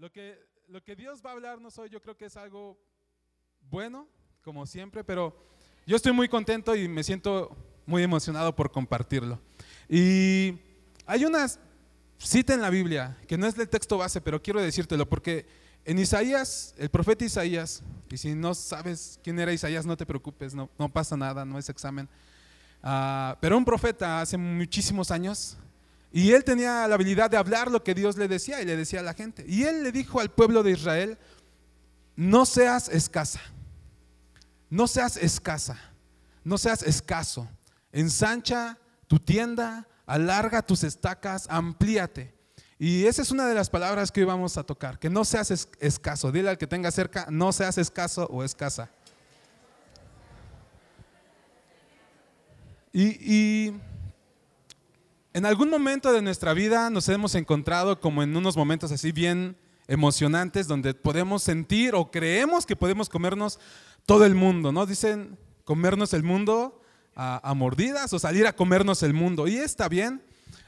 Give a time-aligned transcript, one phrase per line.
[0.00, 0.38] Lo que,
[0.68, 2.78] lo que Dios va a hablarnos hoy yo creo que es algo
[3.68, 4.08] bueno,
[4.40, 5.36] como siempre, pero
[5.86, 9.38] yo estoy muy contento y me siento muy emocionado por compartirlo.
[9.90, 10.58] Y
[11.04, 11.46] hay una
[12.16, 15.46] cita en la Biblia que no es del texto base, pero quiero decírtelo porque
[15.84, 20.54] en Isaías, el profeta Isaías, y si no sabes quién era Isaías, no te preocupes,
[20.54, 22.08] no, no pasa nada, no es examen.
[22.82, 25.58] Ah, pero un profeta hace muchísimos años
[26.12, 29.00] y él tenía la habilidad de hablar lo que Dios le decía y le decía
[29.00, 29.44] a la gente.
[29.46, 31.18] Y él le dijo al pueblo de Israel,
[32.16, 33.40] no seas escasa,
[34.68, 35.78] no seas escasa,
[36.42, 37.48] no seas escaso.
[37.92, 42.34] Ensancha tu tienda, alarga tus estacas, amplíate.
[42.78, 45.68] Y esa es una de las palabras que hoy vamos a tocar, que no seas
[45.80, 46.32] escaso.
[46.32, 48.90] Dile al que tenga cerca, no seas escaso o escasa.
[52.92, 53.72] Y,
[55.32, 59.56] en algún momento de nuestra vida nos hemos encontrado como en unos momentos así bien
[59.86, 63.58] emocionantes donde podemos sentir o creemos que podemos comernos
[64.06, 64.86] todo el mundo, ¿no?
[64.86, 66.80] Dicen comernos el mundo
[67.14, 69.46] a, mordidas o salir a comernos el mundo.
[69.46, 70.22] Y está bien.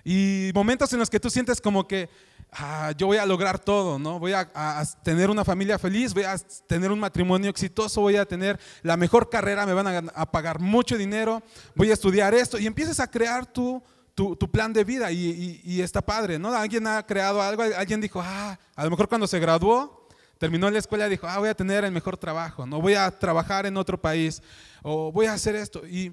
[0.04, 2.08] Y momentos en los que tú sientes como que
[2.52, 4.18] ah, yo voy a lograr todo, ¿no?
[4.18, 8.60] Voy a, tener una familia feliz, voy a tener un matrimonio exitoso, voy a tener
[8.82, 11.42] la mejor carrera, me van a, pagar mucho dinero,
[11.74, 13.82] voy a estudiar esto y empiezas a crear tu,
[14.14, 16.52] tu, plan de vida y, está padre, ¿no?
[16.52, 20.78] Alguien ha creado algo, alguien dijo, ah, a lo mejor cuando se graduó, terminó la
[20.78, 24.00] escuela, dijo, ah, voy a tener el mejor trabajo, no voy a trabajar en otro
[24.00, 24.42] país
[24.82, 25.86] o voy a hacer esto.
[25.86, 26.12] Y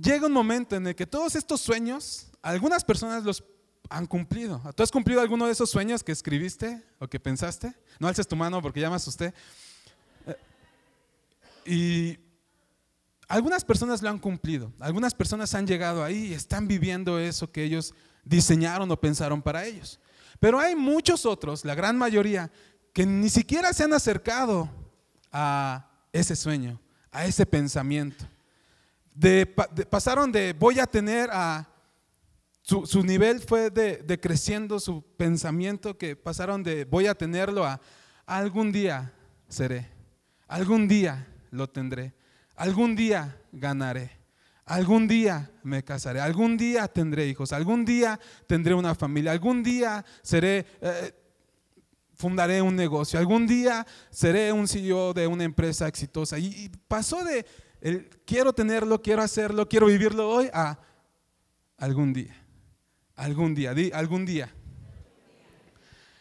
[0.00, 3.44] llega un momento en el que todos estos sueños, algunas personas los
[3.90, 4.62] han cumplido.
[4.74, 7.74] ¿Tú has cumplido alguno de esos sueños que escribiste o que pensaste?
[7.98, 9.32] No alces tu mano porque ya me asusté.
[10.26, 10.36] Eh,
[11.64, 12.27] y
[13.28, 17.62] algunas personas lo han cumplido, algunas personas han llegado ahí y están viviendo eso que
[17.62, 20.00] ellos diseñaron o pensaron para ellos.
[20.40, 22.50] Pero hay muchos otros, la gran mayoría,
[22.92, 24.68] que ni siquiera se han acercado
[25.30, 28.24] a ese sueño, a ese pensamiento.
[29.90, 31.68] Pasaron de voy a tener a...
[32.62, 37.80] Su, nivel fue de, creciendo su pensamiento, que pasaron de voy a tenerlo a
[38.26, 39.14] algún día
[39.48, 39.88] seré,
[40.46, 42.12] algún día lo tendré,
[42.58, 44.10] algún día ganaré,
[44.64, 50.04] algún día me casaré, algún día tendré hijos, algún día tendré una familia, algún día
[50.22, 50.66] seré...
[50.80, 51.14] Eh,
[52.14, 56.36] fundaré un negocio, algún día seré un CEO de una empresa exitosa.
[56.36, 57.46] y pasó de,
[57.80, 60.80] el quiero tenerlo, quiero hacerlo, quiero vivirlo hoy a
[61.76, 62.36] algún día.
[63.14, 64.52] Algún día, algún día.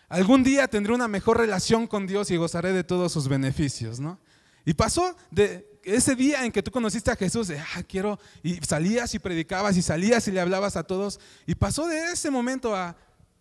[0.10, 4.20] Algún día tendré una mejor relación con Dios y gozaré de todos sus beneficios, ¿no?
[4.66, 8.56] Y pasó de ese día en que tú conociste a Jesús, de, ah, quiero, y
[8.58, 12.76] salías y predicabas y salías y le hablabas a todos, y pasó de ese momento
[12.76, 12.96] a,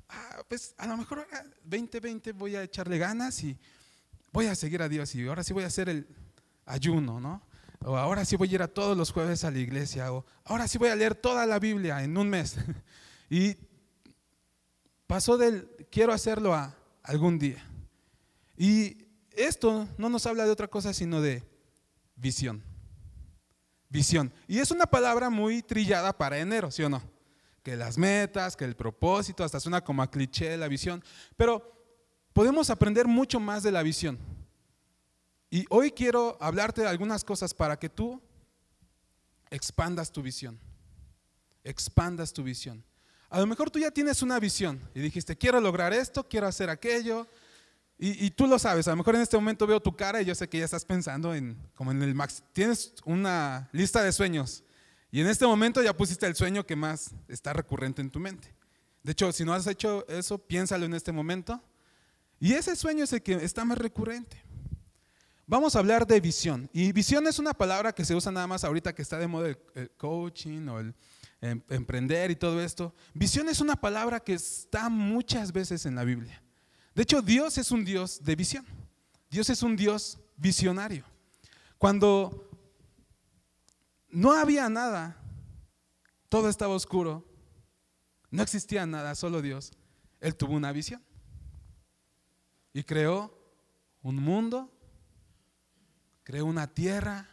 [0.08, 1.26] ah, pues a lo mejor
[1.64, 3.58] 2020 voy a echarle ganas y
[4.32, 6.06] voy a seguir a Dios y ahora sí voy a hacer el
[6.64, 7.42] ayuno, ¿no?
[7.84, 10.66] o ahora sí voy a ir a todos los jueves a la iglesia, o ahora
[10.66, 12.56] sí voy a leer toda la Biblia en un mes.
[13.28, 13.56] Y
[15.08, 17.60] pasó del quiero hacerlo a algún día.
[18.56, 18.98] Y
[19.32, 21.42] esto no nos habla de otra cosa sino de
[22.16, 22.62] visión.
[23.88, 24.32] Visión.
[24.48, 27.02] Y es una palabra muy trillada para enero, ¿sí o no?
[27.62, 31.04] Que las metas, que el propósito, hasta suena como a cliché la visión.
[31.36, 31.72] Pero
[32.32, 34.18] podemos aprender mucho más de la visión.
[35.50, 38.20] Y hoy quiero hablarte de algunas cosas para que tú
[39.50, 40.58] expandas tu visión.
[41.62, 42.84] Expandas tu visión.
[43.28, 46.70] A lo mejor tú ya tienes una visión y dijiste, quiero lograr esto, quiero hacer
[46.70, 47.26] aquello.
[47.98, 50.34] Y, tú lo sabes, a lo mejor en este momento veo tu cara y yo
[50.34, 52.42] sé que ya estás pensando en, como en el max.
[52.52, 54.64] Tienes una lista de sueños
[55.10, 58.54] y en este momento ya pusiste el sueño que más está recurrente en tu mente.
[59.02, 61.62] De hecho, si no has hecho eso, piénsalo en este momento.
[62.38, 64.42] Y ese sueño es el que está más recurrente.
[65.46, 66.68] Vamos a hablar de visión.
[66.74, 69.56] Y visión es una palabra que se usa nada más ahorita que está de moda
[69.74, 70.94] el, coaching o el
[71.40, 72.94] em, emprender y todo esto.
[73.14, 76.42] Visión es una palabra que está muchas veces en la Biblia.
[76.96, 78.66] De hecho, Dios es un Dios de visión.
[79.30, 81.04] Dios es un Dios visionario.
[81.78, 82.50] Cuando
[84.08, 85.16] no había nada,
[86.28, 87.24] todo estaba oscuro,
[88.30, 89.70] no existía nada, solo Dios,
[90.20, 91.00] Él tuvo una visión.
[92.72, 93.32] Y creó
[94.02, 94.72] un mundo
[96.26, 97.28] creó una tierra,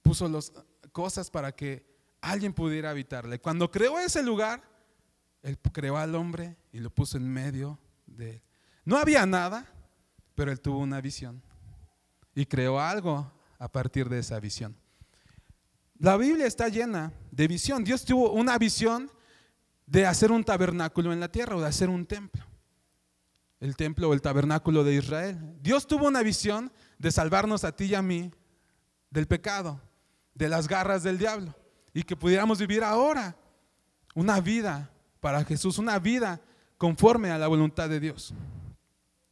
[0.00, 0.52] puso las
[0.92, 1.84] cosas para que
[2.20, 3.40] alguien pudiera habitarle.
[3.40, 4.62] Cuando creó ese lugar,
[5.42, 8.42] él creó al hombre y lo puso en medio de él.
[8.86, 9.66] No había nada,
[10.36, 11.42] pero él tuvo una visión
[12.34, 14.76] y creó algo a partir de esa visión.
[15.98, 17.82] La Biblia está llena de visión.
[17.82, 19.10] Dios tuvo una visión
[19.86, 22.44] de hacer un tabernáculo en la tierra o de hacer un templo.
[23.58, 25.38] el templo o el tabernáculo de Israel.
[25.62, 28.30] Dios tuvo una visión de salvarnos a ti y a mí
[29.10, 29.80] del pecado,
[30.34, 31.54] de las garras del diablo,
[31.94, 33.34] y que pudiéramos vivir ahora
[34.14, 34.90] una vida
[35.20, 36.40] para Jesús, una vida
[36.76, 38.34] conforme a la voluntad de Dios.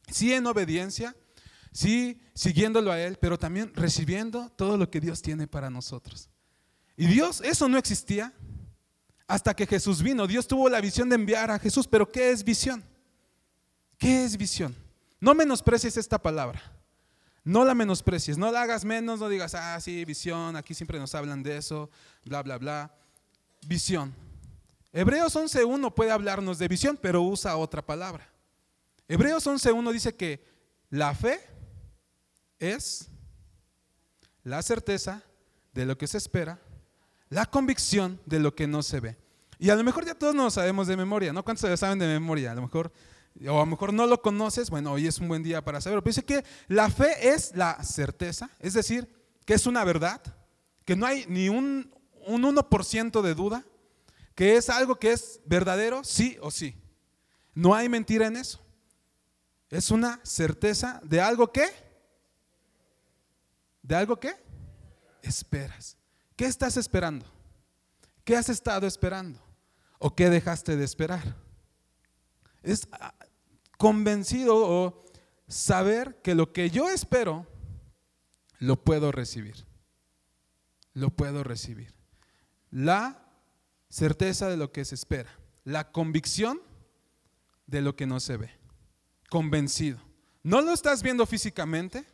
[0.09, 1.15] Sí en obediencia,
[1.71, 6.29] sí siguiéndolo a Él, pero también recibiendo todo lo que Dios tiene para nosotros.
[6.97, 8.33] Y Dios, eso no existía
[9.27, 10.27] hasta que Jesús vino.
[10.27, 12.83] Dios tuvo la visión de enviar a Jesús, pero ¿qué es visión?
[13.97, 14.75] ¿Qué es visión?
[15.19, 16.61] No menosprecies esta palabra.
[17.43, 21.13] No la menosprecies, no la hagas menos, no digas, ah, sí, visión, aquí siempre nos
[21.13, 21.91] hablan de eso,
[22.23, 22.91] bla, bla, bla.
[23.67, 24.15] Visión.
[24.91, 28.27] Hebreos 11.1 puede hablarnos de visión, pero usa otra palabra.
[29.07, 30.43] Hebreos 11.1 dice que
[30.89, 31.39] la fe
[32.59, 33.09] es
[34.43, 35.23] la certeza
[35.73, 36.59] de lo que se espera,
[37.29, 39.17] la convicción de lo que no se ve.
[39.59, 41.43] Y a lo mejor ya todos nos sabemos de memoria, ¿no?
[41.43, 42.51] ¿Cuántos se saben de memoria?
[42.51, 42.91] A lo mejor,
[43.47, 46.03] o a lo mejor no lo conoces, bueno, hoy es un buen día para saberlo.
[46.03, 49.07] Pero dice que la fe es la certeza, es decir,
[49.45, 50.21] que es una verdad,
[50.83, 51.93] que no hay ni un,
[52.25, 53.63] un 1% de duda,
[54.33, 56.75] que es algo que es verdadero, sí o sí.
[57.53, 58.64] No hay mentira en eso.
[59.69, 61.65] Es una certeza de algo que,
[63.81, 64.33] de algo que
[65.21, 65.97] esperas.
[66.35, 67.25] ¿Qué estás esperando?
[68.23, 69.39] ¿Qué has estado esperando?
[69.99, 71.35] ¿O qué dejaste de esperar?
[72.63, 73.13] Es ah,
[73.77, 75.05] convencido o
[75.47, 77.47] saber que lo que yo espero
[78.59, 79.65] lo puedo recibir.
[80.93, 81.93] Lo puedo recibir.
[82.71, 83.25] La
[83.89, 85.29] certeza de lo que se espera,
[85.63, 86.61] la convicción
[87.67, 88.51] de lo que no se ve,
[89.29, 89.99] convencido.
[90.43, 92.05] ¿No lo estás viendo físicamente?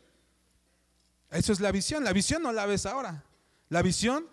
[1.30, 2.04] Eso es la visión.
[2.04, 3.24] La visión no la ves ahora.
[3.70, 4.28] La visión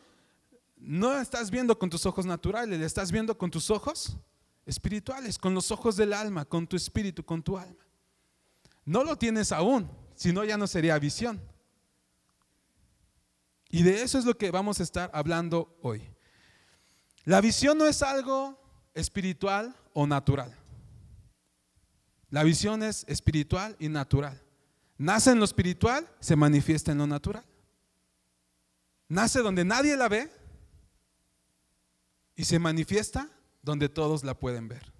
[0.76, 4.16] no la estás viendo con tus ojos naturales, la estás viendo con tus ojos
[4.66, 7.86] espirituales, con los ojos del alma, con tu espíritu, con tu alma.
[8.84, 11.40] No lo tienes aún, si no ya no sería visión.
[13.70, 16.02] Y de eso es lo que vamos a estar hablando hoy.
[17.25, 18.58] La visión no es algo
[18.94, 20.57] espiritual o natural.
[22.30, 24.40] La visión es espiritual y natural.
[24.98, 27.44] Nace en lo espiritual, se manifiesta en lo natural.
[29.08, 30.30] Nace donde nadie la ve
[32.34, 33.30] y se manifiesta
[33.62, 34.92] donde todos la pueden ver.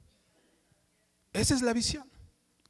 [1.33, 2.09] Esa es la visión.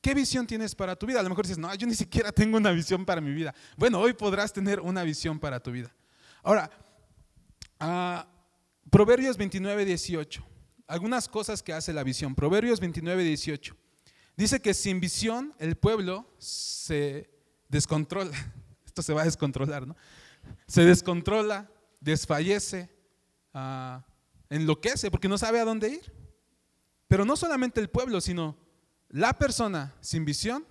[0.01, 1.21] ¿Qué visión tienes para tu vida?
[1.21, 3.55] A lo mejor dices, no, yo ni siquiera tengo una visión para mi vida.
[3.77, 5.95] Bueno, hoy podrás tener una visión para tu vida.
[6.43, 6.71] Ahora,
[7.81, 8.29] uh,
[8.91, 10.47] Proverbios 29, 18.
[10.87, 12.35] Algunas cosas que hace la visión.
[12.35, 13.77] Proverbios 29, 18.
[14.39, 17.29] Dice que sin visión el pueblo se
[17.69, 18.31] descontrola.
[18.87, 19.97] Esto se va a descontrolar, ¿no?
[20.69, 21.69] Se descontrola,
[22.01, 22.89] desfallece,
[23.53, 24.01] uh,
[24.49, 26.13] enloquece porque no sabe a dónde ir.
[27.09, 28.57] Pero no solamente el pueblo, sino
[29.09, 30.65] la persona sin visión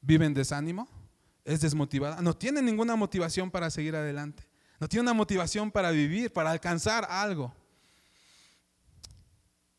[0.00, 0.88] vive en desánimo,
[1.44, 4.48] es desmotivada, no tiene ninguna motivación para seguir adelante.
[4.80, 7.52] No tiene una motivación para vivir, para alcanzar algo.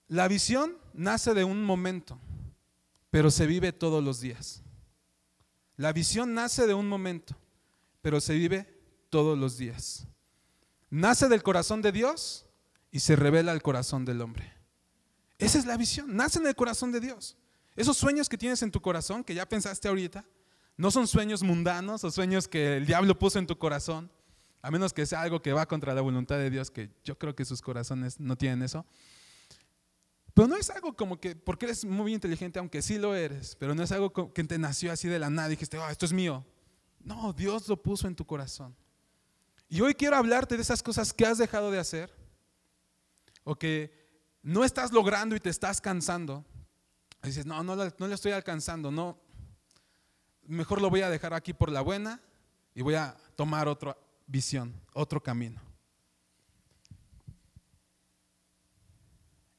[0.09, 2.19] La visión nace de un momento,
[3.11, 4.63] pero se vive todos los días.
[5.77, 7.37] La visión nace de un momento,
[8.01, 8.67] pero se vive
[9.11, 10.07] todos los días.
[10.89, 12.47] Nace del corazón de Dios
[12.91, 14.51] y se revela al corazón del hombre.
[15.37, 17.37] Esa es la visión, nace en el corazón de Dios.
[17.75, 20.25] Esos sueños que tienes en tu corazón, que ya pensaste ahorita,
[20.75, 24.11] no son sueños mundanos o sueños que el diablo puso en tu corazón.
[24.61, 27.35] A menos que sea algo que va contra la voluntad de Dios, que yo creo
[27.35, 28.85] que sus corazones no tienen eso.
[30.39, 33.75] Pero no es algo como que, porque eres muy inteligente, aunque sí lo eres, pero
[33.75, 36.13] no es algo que te nació así de la nada y dijiste, oh, esto es
[36.13, 36.45] mío.
[37.01, 38.73] No, Dios lo puso en tu corazón.
[39.67, 42.15] Y hoy quiero hablarte de esas cosas que has dejado de hacer
[43.43, 43.91] o que
[44.41, 46.45] no estás logrando y te estás cansando.
[47.21, 49.19] Y dices, no, no, no le estoy alcanzando, no.
[50.43, 52.21] Mejor lo voy a dejar aquí por la buena
[52.73, 55.68] y voy a tomar otro, visión, otro camino.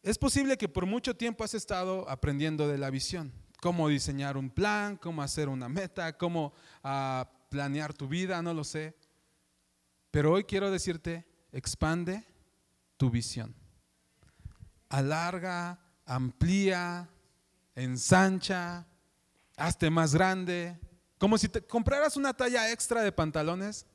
[0.03, 4.49] Es posible que por mucho tiempo has estado aprendiendo de la visión, cómo diseñar un
[4.49, 8.97] plan, cómo hacer una meta, cómo ah, planear tu vida, no lo sé.
[10.11, 12.25] Pero hoy quiero decirte, expande
[12.97, 13.55] tu visión.
[14.89, 17.09] Alarga, amplía,
[17.75, 18.87] ensancha,
[19.57, 20.81] hazte más grande.
[21.19, 23.87] Como si te compraras una talla extra de pantalones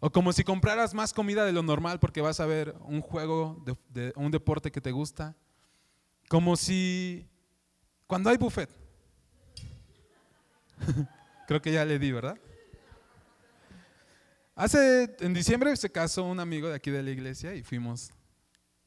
[0.00, 3.62] o como si compraras más comida de lo normal porque vas a ver un juego,
[3.90, 5.36] de, un deporte que te gusta.
[6.28, 7.28] Como si
[8.06, 8.70] cuando hay buffet.
[11.46, 12.38] Creo que ya le di, ¿verdad?
[14.54, 18.10] Hace, en diciembre se casó un amigo de aquí de la iglesia y fuimos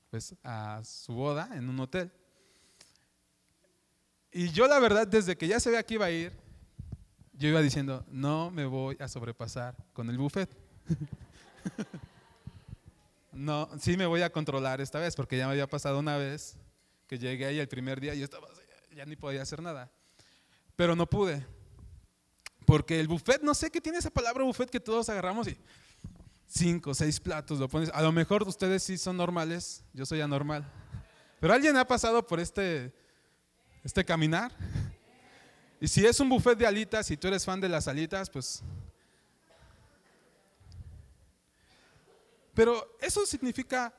[0.09, 2.11] pues, a su boda en un hotel.
[4.31, 6.33] Y yo la verdad, desde que ya se ve que iba a ir,
[7.33, 10.62] yo iba diciendo, no me voy a sobrepasar con el buffet.
[13.31, 16.57] no, sí me voy a controlar esta vez, porque ya me había pasado una vez
[17.07, 18.25] que llegué ahí el primer día y
[18.95, 19.91] ya ni podía hacer nada.
[20.75, 21.45] Pero no pude.
[22.65, 25.57] Porque el buffet, no sé qué tiene esa palabra buffet que todos agarramos y
[26.47, 27.89] cinco, seis platos lo pones.
[27.93, 30.65] A lo mejor ustedes sí son normales, yo soy anormal.
[31.39, 32.93] Pero alguien ha pasado por este,
[33.83, 34.51] este caminar.
[35.81, 38.63] Y si es un buffet de alitas, si tú eres fan de las alitas, pues...
[42.53, 43.93] Pero eso significa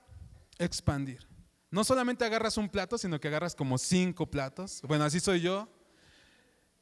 [0.59, 1.27] expandir.
[1.71, 4.81] No solamente agarras un plato, sino que agarras como cinco platos.
[4.83, 5.69] Bueno, así soy yo.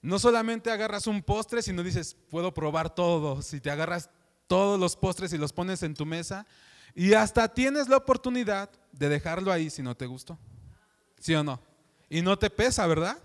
[0.02, 3.47] No solamente agarras un postre, sino dices, puedo probar todos.
[3.47, 4.11] Si te agarras
[4.47, 6.47] todos los postres y los pones en tu mesa,
[6.95, 10.38] y hasta tienes la oportunidad de dejarlo ahí si no te gustó.
[11.19, 11.62] ¿Sí o no?
[12.11, 13.17] Y no te pesa, ¿verdad?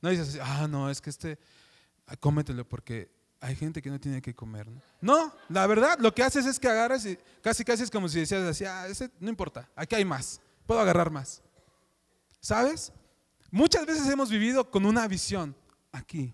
[0.00, 1.38] No dices, ah, no, es que este,
[2.06, 3.10] ah, cómetelo porque
[3.42, 4.68] hay gente que no tiene que comer.
[5.00, 5.34] ¿no?
[5.48, 8.42] la verdad, lo que haces es que agarras y casi casi es como si decías
[8.42, 8.86] así, ah,
[9.18, 11.42] no importa, aquí hay más, puedo agarrar más.
[12.40, 12.92] ¿Sabes?
[13.50, 15.56] Muchas veces hemos vivido con una visión
[15.90, 16.32] aquí,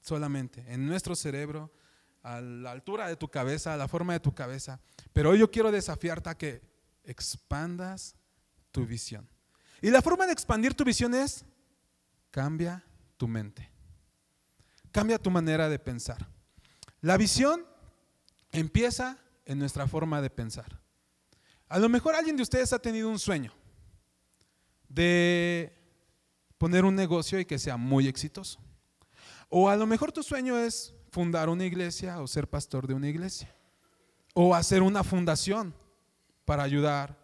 [0.00, 1.72] solamente, en nuestro cerebro,
[2.22, 4.78] a la altura de tu cabeza, a la forma de tu cabeza.
[5.12, 6.62] Pero hoy yo quiero desafiarte a que
[7.02, 8.14] expandas
[8.70, 9.28] tu visión.
[9.80, 11.44] Y la forma de expandir tu visión es
[12.30, 12.84] cambia
[13.16, 13.70] tu mente.
[14.92, 16.28] Cambia tu manera de pensar.
[17.02, 17.66] La visión
[18.52, 20.80] empieza en nuestra forma de pensar.
[21.68, 23.52] A lo mejor alguien de ustedes ha tenido un sueño
[24.88, 25.76] de
[26.58, 28.60] poner un negocio y que sea muy exitoso.
[29.48, 33.08] O a lo mejor tu sueño es fundar una iglesia o ser pastor de una
[33.08, 33.52] iglesia.
[34.32, 35.74] O hacer una fundación
[36.44, 37.18] para ayudar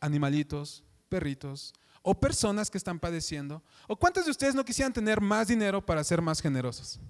[0.00, 3.60] animalitos, perritos o personas que están padeciendo.
[3.88, 7.00] ¿O cuántos de ustedes no quisieran tener más dinero para ser más generosos?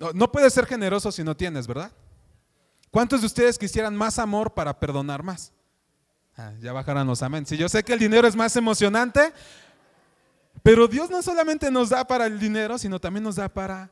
[0.00, 1.92] No, no puedes ser generoso si no tienes, ¿verdad?
[2.90, 5.52] ¿Cuántos de ustedes quisieran más amor para perdonar más?
[6.36, 7.46] Ah, ya bajarán los amén.
[7.46, 9.32] Si yo sé que el dinero es más emocionante,
[10.62, 13.90] pero Dios no solamente nos da para el dinero, sino también nos da para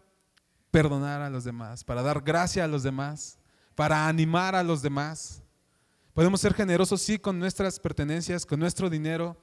[0.70, 3.38] perdonar a los demás, para dar gracia a los demás,
[3.74, 5.42] para animar a los demás.
[6.12, 9.36] Podemos ser generosos, sí, con nuestras pertenencias, con nuestro dinero,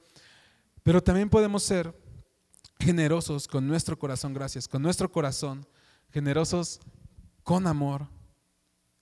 [0.82, 1.94] pero también podemos ser
[2.78, 5.66] generosos con nuestro corazón, gracias, con nuestro corazón,
[6.10, 6.80] generosos
[7.42, 8.08] con amor.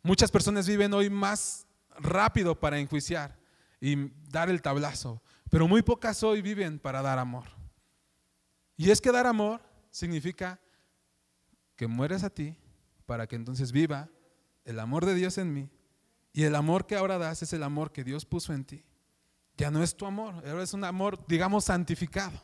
[0.02, 1.66] Muchas personas viven hoy más
[1.99, 3.38] rápido para enjuiciar
[3.80, 7.46] y dar el tablazo, pero muy pocas hoy viven para dar amor.
[8.76, 10.61] Y es que dar amor significa
[11.76, 12.56] que mueres a ti
[13.06, 14.11] para que entonces viva
[14.64, 15.70] el amor de Dios en mí.
[16.32, 18.84] Y el amor que ahora das es el amor que Dios puso en ti.
[19.56, 22.42] Ya no es tu amor, ahora es un amor, digamos, santificado.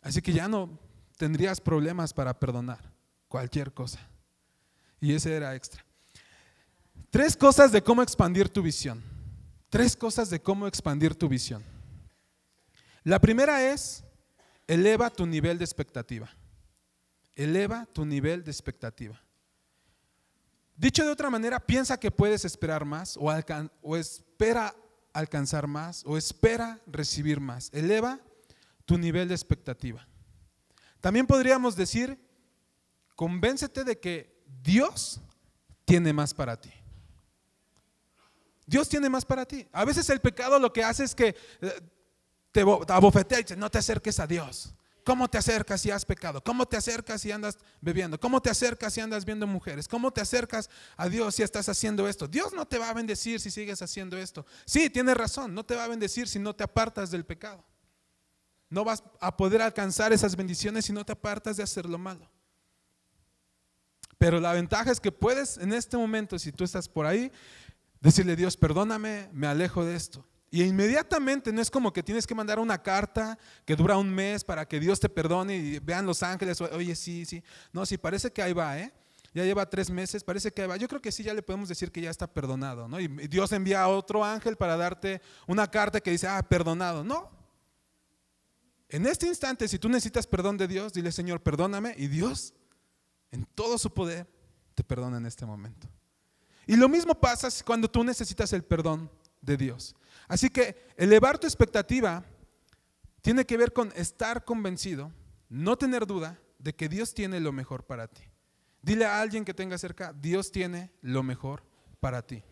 [0.00, 0.78] Así que ya no
[1.18, 2.95] tendrías problemas para perdonar
[3.36, 4.00] cualquier cosa.
[4.98, 5.84] Y ese era extra.
[7.10, 9.02] Tres cosas de cómo expandir tu visión.
[9.68, 11.62] Tres cosas de cómo expandir tu visión.
[13.04, 14.02] La primera es
[14.66, 16.30] Eleva tu nivel de expectativa.
[17.34, 19.20] Eleva tu nivel de expectativa.
[20.74, 23.30] Dicho de otra manera, piensa que puedes esperar más o,
[23.82, 24.74] o, espera
[25.12, 27.68] alcanzar más o espera recibir más.
[27.74, 28.18] Eleva
[28.86, 30.08] tu nivel de expectativa.
[31.02, 32.25] También podríamos decir,
[33.16, 35.20] convéncete de que Dios
[35.84, 36.72] tiene más para ti.
[38.66, 39.66] Dios tiene más para ti.
[39.72, 41.80] A veces el pecado lo que hace es que eh,
[42.52, 44.74] te abofetea y dice, no te acerques a Dios.
[45.04, 46.42] ¿Cómo te acercas si has pecado?
[46.42, 48.18] ¿Cómo te acercas si andas bebiendo?
[48.18, 49.86] ¿Cómo te acercas si andas viendo mujeres?
[49.86, 52.26] ¿Cómo te acercas a Dios si estás haciendo esto?
[52.26, 54.44] Dios no te va a bendecir si sigues haciendo esto.
[54.64, 57.64] Sí, tienes razón, no te va a bendecir si no te apartas del pecado.
[58.68, 62.28] No vas a poder alcanzar esas bendiciones si no te apartas de hacer lo malo.
[64.18, 67.30] Pero la ventaja es que puedes en este momento, si tú estás por ahí,
[68.00, 70.26] decirle Dios, perdóname, me alejo de esto.
[70.50, 74.44] Y inmediatamente no es como que tienes que mandar una carta que dura un mes
[74.44, 77.42] para que Dios te perdone y vean los ángeles, oye, sí, sí.
[77.72, 78.92] No, sí, parece que ahí va, ¿eh?
[79.34, 80.76] Ya lleva tres meses, parece que ahí va.
[80.78, 82.98] Yo creo que sí, ya le podemos decir que ya está perdonado, ¿no?
[83.00, 87.04] Y Dios envía a otro ángel para darte una carta que dice, ah, perdonado.
[87.04, 87.30] No.
[88.88, 91.94] En este instante, si tú necesitas perdón de Dios, dile, Señor, perdóname.
[91.98, 92.54] Y Dios,
[93.30, 94.26] en todo su poder,
[94.74, 95.88] te perdona en este momento.
[96.66, 99.94] Y lo mismo pasa cuando tú necesitas el perdón de Dios.
[100.28, 102.24] Así que elevar tu expectativa
[103.22, 105.12] tiene que ver con estar convencido,
[105.48, 108.24] no tener duda de que Dios tiene lo mejor para ti.
[108.82, 111.62] Dile a alguien que tenga cerca, Dios tiene lo mejor
[112.00, 112.42] para ti.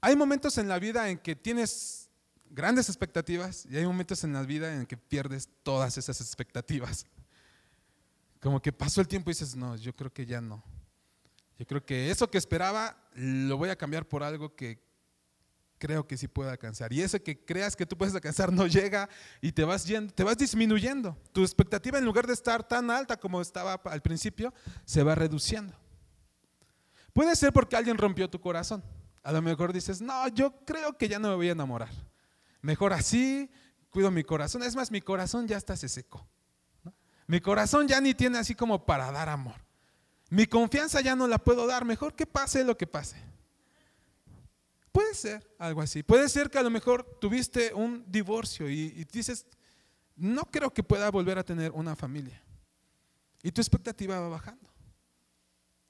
[0.00, 2.07] hay momentos en la vida en que tienes
[2.50, 7.06] grandes expectativas y hay momentos en la vida en que pierdes todas esas expectativas.
[8.40, 10.62] Como que pasó el tiempo y dices, no, yo creo que ya no.
[11.58, 14.80] Yo creo que eso que esperaba lo voy a cambiar por algo que
[15.78, 16.92] creo que sí puedo alcanzar.
[16.92, 19.08] Y eso que creas que tú puedes alcanzar no llega
[19.40, 21.16] y te vas, yendo, te vas disminuyendo.
[21.32, 24.52] Tu expectativa en lugar de estar tan alta como estaba al principio,
[24.84, 25.74] se va reduciendo.
[27.12, 28.84] Puede ser porque alguien rompió tu corazón.
[29.22, 31.90] A lo mejor dices, no, yo creo que ya no me voy a enamorar.
[32.68, 33.50] Mejor así,
[33.88, 34.62] cuido mi corazón.
[34.62, 36.28] Es más, mi corazón ya está se secó.
[37.26, 39.54] Mi corazón ya ni tiene así como para dar amor.
[40.28, 41.86] Mi confianza ya no la puedo dar.
[41.86, 43.16] Mejor que pase lo que pase.
[44.92, 46.02] Puede ser algo así.
[46.02, 49.46] Puede ser que a lo mejor tuviste un divorcio y, dices,
[50.14, 52.42] no creo que pueda volver a tener una familia.
[53.42, 54.68] Y tu expectativa va bajando.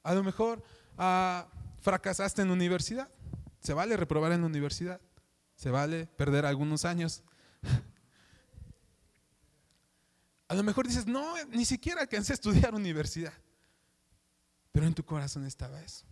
[0.05, 0.63] A lo mejor
[0.97, 1.49] ah,
[1.81, 3.09] fracasaste en la universidad.
[3.59, 5.01] Se vale reprobar en la universidad.
[5.59, 7.23] Se vale perder algunos años.
[10.49, 13.35] A lo mejor dices, no, ni siquiera alcancé a estudiar universidad.
[14.73, 16.07] Pero en tu corazón estaba eso.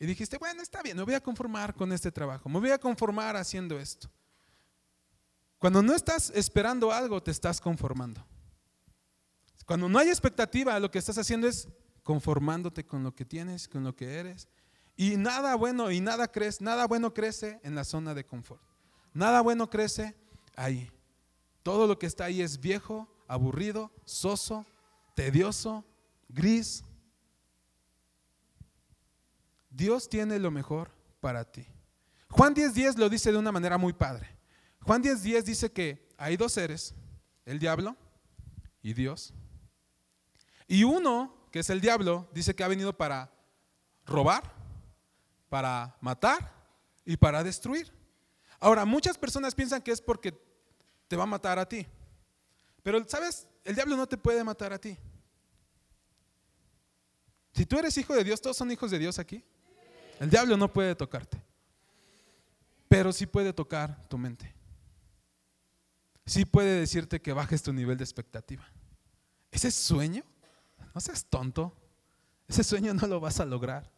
[0.00, 2.78] Y dijiste, bueno, está bien, me voy a conformar con este trabajo, me voy a
[2.78, 4.10] conformar haciendo esto.
[5.58, 8.24] Cuando no estás esperando algo, te estás conformando.
[9.66, 11.68] Cuando no hay expectativa, lo que estás haciendo es
[12.02, 14.48] conformándote con lo que tienes, con lo que eres.
[15.00, 18.60] Y nada bueno y nada crece, nada bueno crece en la zona de confort.
[19.14, 20.16] Nada bueno crece
[20.56, 20.90] ahí.
[21.62, 24.66] Todo lo que está ahí es viejo, aburrido, soso,
[25.14, 25.84] tedioso,
[26.28, 26.82] gris,
[29.70, 30.90] Dios tiene lo mejor
[31.20, 31.64] para ti.
[32.30, 34.28] Juan 10.10 lo dice de una manera muy padre.
[34.80, 36.92] Juan 10.10 dice que hay dos seres,
[37.46, 37.96] el diablo
[38.82, 39.32] y Dios.
[40.66, 43.32] Y uno, que es el diablo, dice que ha venido para
[44.04, 44.57] robar,
[45.48, 46.52] para matar
[47.04, 47.92] y para destruir.
[48.60, 50.32] Ahora, muchas personas piensan que es porque
[51.06, 51.86] te va a matar a ti.
[52.82, 53.46] Pero, ¿sabes?
[53.64, 54.96] El diablo no te puede matar a ti.
[57.54, 59.44] Si tú eres hijo de Dios, todos son hijos de Dios aquí.
[60.20, 61.40] El diablo no puede tocarte,
[62.88, 64.54] pero sí puede tocar tu mente.
[66.26, 68.66] Sí puede decirte que bajes tu nivel de expectativa.
[69.50, 70.24] Ese sueño,
[70.94, 71.72] no seas tonto,
[72.48, 73.90] ese sueño no lo vas a lograr.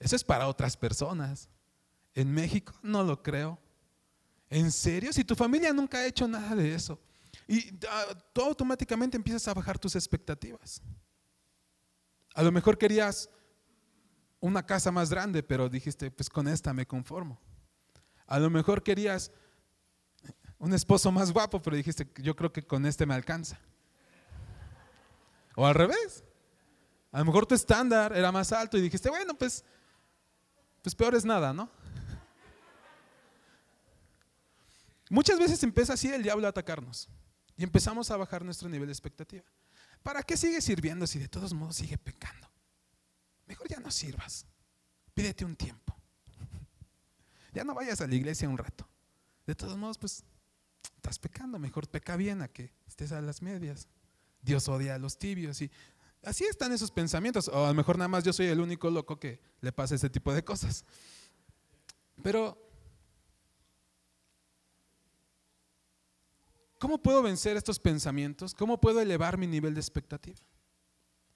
[0.00, 1.48] Eso es para otras personas.
[2.14, 3.60] En México no lo creo.
[4.48, 5.12] ¿En serio?
[5.12, 6.98] Si tu familia nunca ha hecho nada de eso.
[7.46, 10.82] Y ah, tú automáticamente empiezas a bajar tus expectativas.
[12.34, 13.28] A lo mejor querías
[14.40, 17.38] una casa más grande, pero dijiste, pues con esta me conformo.
[18.26, 19.30] A lo mejor querías
[20.58, 23.60] un esposo más guapo, pero dijiste, yo creo que con este me alcanza.
[25.56, 26.24] O al revés.
[27.12, 29.64] A lo mejor tu estándar era más alto y dijiste, bueno, pues,
[30.82, 31.70] pues peor es nada, ¿no?
[35.10, 37.08] Muchas veces empieza así el diablo a atacarnos
[37.56, 39.44] y empezamos a bajar nuestro nivel de expectativa.
[40.02, 42.50] ¿Para qué sigue sirviendo si de todos modos sigue pecando?
[43.50, 44.46] mejor ya no sirvas.
[45.12, 45.96] Pídete un tiempo.
[47.52, 48.88] Ya no vayas a la iglesia un rato.
[49.44, 50.22] De todos modos, pues
[50.94, 53.88] estás pecando, mejor peca bien a que estés a las medias.
[54.40, 55.70] Dios odia a los tibios y
[56.22, 57.48] así están esos pensamientos.
[57.48, 60.10] O a lo mejor nada más yo soy el único loco que le pasa ese
[60.10, 60.84] tipo de cosas.
[62.22, 62.56] Pero,
[66.78, 68.54] ¿cómo puedo vencer estos pensamientos?
[68.54, 70.38] ¿Cómo puedo elevar mi nivel de expectativa?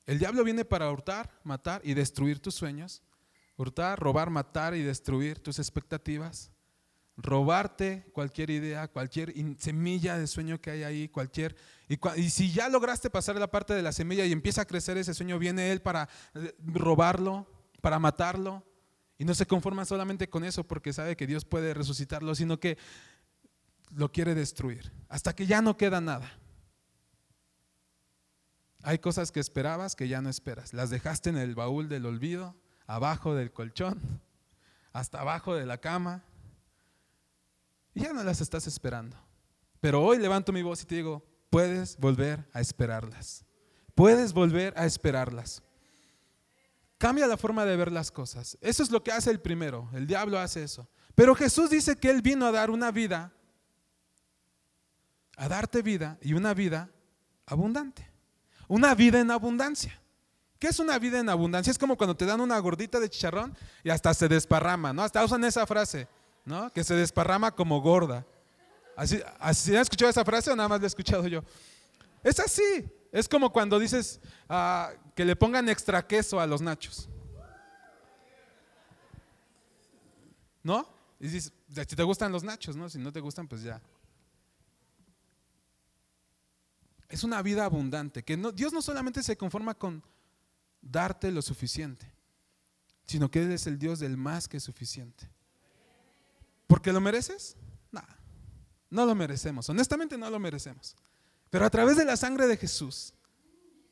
[0.06, 3.02] El diablo viene para hurtar, matar y destruir tus sueños.
[3.56, 6.50] Hurtar, robar, matar y destruir tus expectativas.
[7.16, 11.54] Robarte cualquier idea, cualquier semilla de sueño que hay ahí, cualquier...
[11.88, 15.14] Y, si ya lograste pasar la parte de la semilla y empieza a crecer ese
[15.14, 17.46] sueño, viene él para eh, robarlo,
[17.80, 18.64] para matarlo.
[19.16, 22.78] Y no se conforma solamente con eso porque sabe que Dios puede resucitarlo, sino que
[23.94, 24.92] lo quiere destruir.
[25.08, 26.32] Hasta que ya no queda nada.
[28.82, 30.74] Hay cosas que esperabas que ya no esperas.
[30.74, 32.54] Las dejaste en el baúl del olvido,
[32.86, 34.20] abajo del colchón,
[34.92, 36.22] hasta abajo de la cama.
[37.94, 39.16] Ya no las estás esperando.
[39.80, 43.44] Pero hoy levanto mi voz y te digo, puedes volver a esperarlas.
[43.94, 45.62] Puedes volver a esperarlas.
[46.98, 48.58] Cambia la forma de ver las cosas.
[48.60, 49.88] Eso es lo que hace el primero.
[49.92, 50.88] El diablo hace eso.
[51.14, 53.32] Pero Jesús dice que Él vino a dar una vida,
[55.36, 56.90] a darte vida y una vida
[57.46, 58.10] abundante.
[58.66, 60.00] Una vida en abundancia.
[60.58, 61.70] ¿Qué es una vida en abundancia?
[61.70, 65.02] Es como cuando te dan una gordita de chicharrón y hasta se desparrama, ¿no?
[65.02, 66.08] Hasta usan esa frase,
[66.44, 66.72] ¿no?
[66.72, 68.26] Que se desparrama como gorda.
[68.96, 71.42] ¿Así, así ¿Han escuchado esa frase o nada más la he escuchado yo?
[72.22, 72.90] Es así.
[73.12, 77.08] Es como cuando dices ah, que le pongan extra queso a los nachos.
[80.62, 80.88] ¿No?
[81.20, 82.88] Y dices, si te gustan los nachos, ¿no?
[82.88, 83.80] Si no te gustan, pues ya.
[87.08, 90.02] Es una vida abundante, que no, Dios no solamente se conforma con
[90.80, 92.12] darte lo suficiente,
[93.04, 95.30] sino que Él es el Dios del más que suficiente.
[96.74, 97.56] ¿Porque lo mereces?
[97.92, 98.02] No,
[98.90, 99.68] no lo merecemos.
[99.68, 100.96] Honestamente no lo merecemos.
[101.48, 103.14] Pero a través de la sangre de Jesús,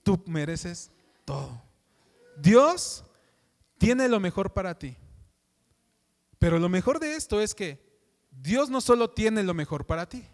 [0.03, 0.91] tú mereces
[1.25, 1.63] todo.
[2.37, 3.05] Dios
[3.79, 4.97] tiene lo mejor para ti.
[6.41, 7.81] Pero lo mejor de esto es que
[8.33, 10.27] Dios no solo tiene lo mejor para ti,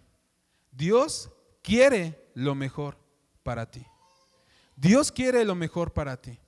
[0.73, 1.31] Dios
[1.63, 2.97] quiere lo mejor
[3.43, 3.85] para ti.
[4.75, 6.41] Dios quiere lo mejor para ti.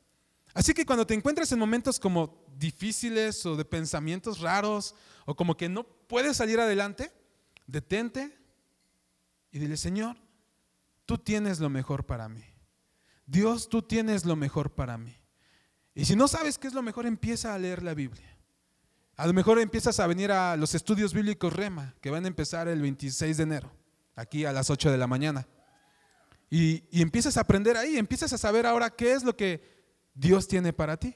[0.54, 5.56] Así que cuando te encuentres en momentos como difíciles o de pensamientos raros o como
[5.56, 7.12] que no puedes salir adelante,
[7.66, 8.36] detente
[9.52, 10.16] y dile, Señor,
[11.06, 12.44] tú tienes lo mejor para mí.
[13.26, 15.16] Dios, tú tienes lo mejor para mí.
[15.94, 18.36] Y si no sabes qué es lo mejor, empieza a leer la Biblia.
[19.16, 22.68] A lo mejor empiezas a venir a los estudios bíblicos Rema, que van a empezar
[22.68, 23.70] el 26 de enero,
[24.16, 25.46] aquí a las 8 de la mañana.
[26.48, 29.79] Y, empiezas a aprender ahí, empiezas a saber ahora qué es lo que
[30.14, 31.14] Dios tiene para ti.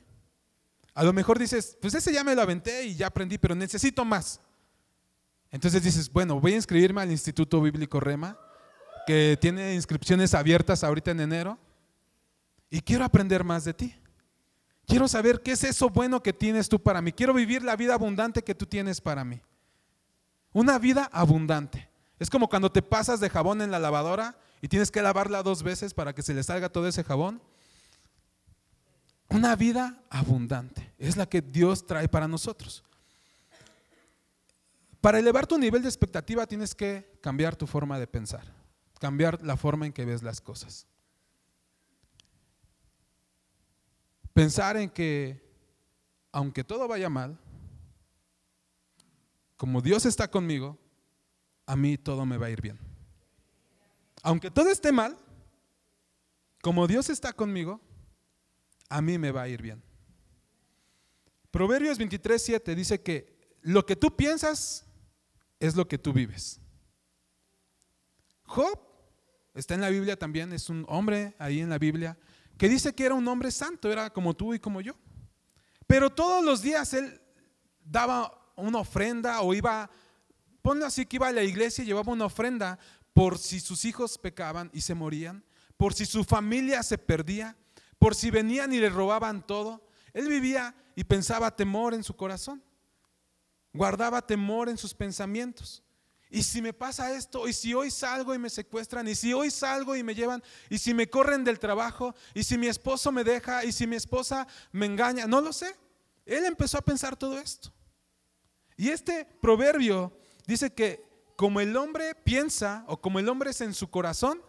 [0.94, 4.04] A lo mejor dices, pues ese ya me lo aventé y ya aprendí, pero necesito
[4.04, 4.40] más.
[5.50, 8.38] Entonces dices, bueno, voy a inscribirme al Instituto Bíblico Rema,
[9.06, 11.58] que tiene inscripciones abiertas ahorita en enero,
[12.70, 13.94] y quiero aprender más de ti.
[14.86, 17.12] Quiero saber qué es eso bueno que tienes tú para mí.
[17.12, 19.40] Quiero vivir la vida abundante que tú tienes para mí.
[20.52, 21.88] Una vida abundante.
[22.18, 25.62] Es como cuando te pasas de jabón en la lavadora y tienes que lavarla dos
[25.62, 27.40] veces para que se le salga todo ese jabón.
[29.34, 32.84] Una vida abundante es la que Dios trae para nosotros.
[35.00, 38.44] Para elevar tu nivel de expectativa tienes que cambiar tu forma de pensar,
[39.00, 40.86] cambiar la forma en que ves las cosas.
[44.32, 45.44] Pensar en que,
[46.30, 47.36] aunque todo vaya mal,
[49.56, 50.78] como Dios está conmigo,
[51.66, 52.78] a mí todo me va a ir bien.
[54.22, 55.18] Aunque todo esté mal,
[56.62, 57.80] como Dios está conmigo,
[58.88, 59.82] a mí me va a ir bien.
[61.50, 64.84] Proverbios 23, 7 dice que lo que tú piensas
[65.60, 66.60] es lo que tú vives.
[68.44, 68.78] Job
[69.54, 72.18] está en la Biblia también, es un hombre ahí en la Biblia
[72.58, 74.94] que dice que era un hombre santo, era como tú y como yo.
[75.86, 77.20] Pero todos los días él
[77.84, 79.90] daba una ofrenda o iba,
[80.62, 82.78] ponlo así que iba a la iglesia y llevaba una ofrenda
[83.12, 85.44] por si sus hijos pecaban y se morían,
[85.76, 87.56] por si su familia se perdía,
[88.04, 89.80] por si venían y le robaban todo.
[90.12, 92.62] Él vivía y pensaba temor en su corazón,
[93.72, 95.82] guardaba temor en sus pensamientos.
[96.28, 99.50] Y si me pasa esto, y si hoy salgo y me secuestran, y si hoy
[99.50, 103.24] salgo y me llevan, y si me corren del trabajo, y si mi esposo me
[103.24, 105.74] deja, y si mi esposa me engaña, no lo sé.
[106.26, 107.72] Él empezó a pensar todo esto.
[108.76, 110.14] Y este proverbio
[110.46, 111.02] dice que
[111.36, 114.42] como el hombre piensa o como el hombre es en su corazón,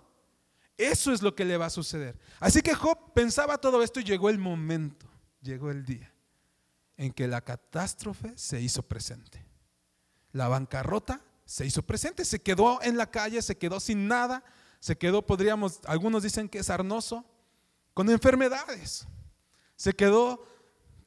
[0.78, 2.18] eso es lo que le va a suceder.
[2.40, 5.08] Así que Job pensaba todo esto y llegó el momento,
[5.42, 6.12] llegó el día
[6.98, 9.46] en que la catástrofe se hizo presente.
[10.32, 14.44] La bancarrota se hizo presente, se quedó en la calle, se quedó sin nada,
[14.80, 17.26] se quedó, podríamos, algunos dicen que es arnoso,
[17.94, 19.08] con enfermedades.
[19.76, 20.46] Se quedó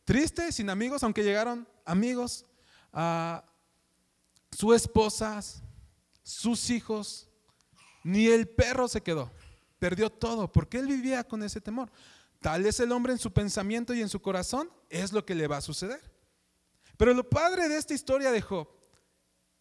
[0.04, 2.46] triste, sin amigos, aunque llegaron amigos,
[2.92, 3.44] a
[4.50, 5.40] su esposa,
[6.22, 7.28] sus hijos,
[8.02, 9.30] ni el perro se quedó.
[9.78, 11.90] Perdió todo, porque él vivía con ese temor.
[12.40, 15.46] Tal es el hombre en su pensamiento y en su corazón, es lo que le
[15.46, 16.00] va a suceder.
[16.96, 18.68] Pero lo padre de esta historia de Job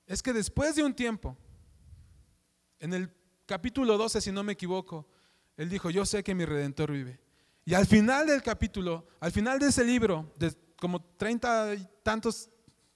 [0.06, 1.38] es que después de un tiempo,
[2.80, 3.14] en el
[3.46, 5.08] capítulo 12, si no me equivoco,
[5.56, 7.20] él dijo, yo sé que mi redentor vive.
[7.66, 10.34] Y al final del capítulo, al final de ese libro,
[10.80, 12.50] como treinta y tantos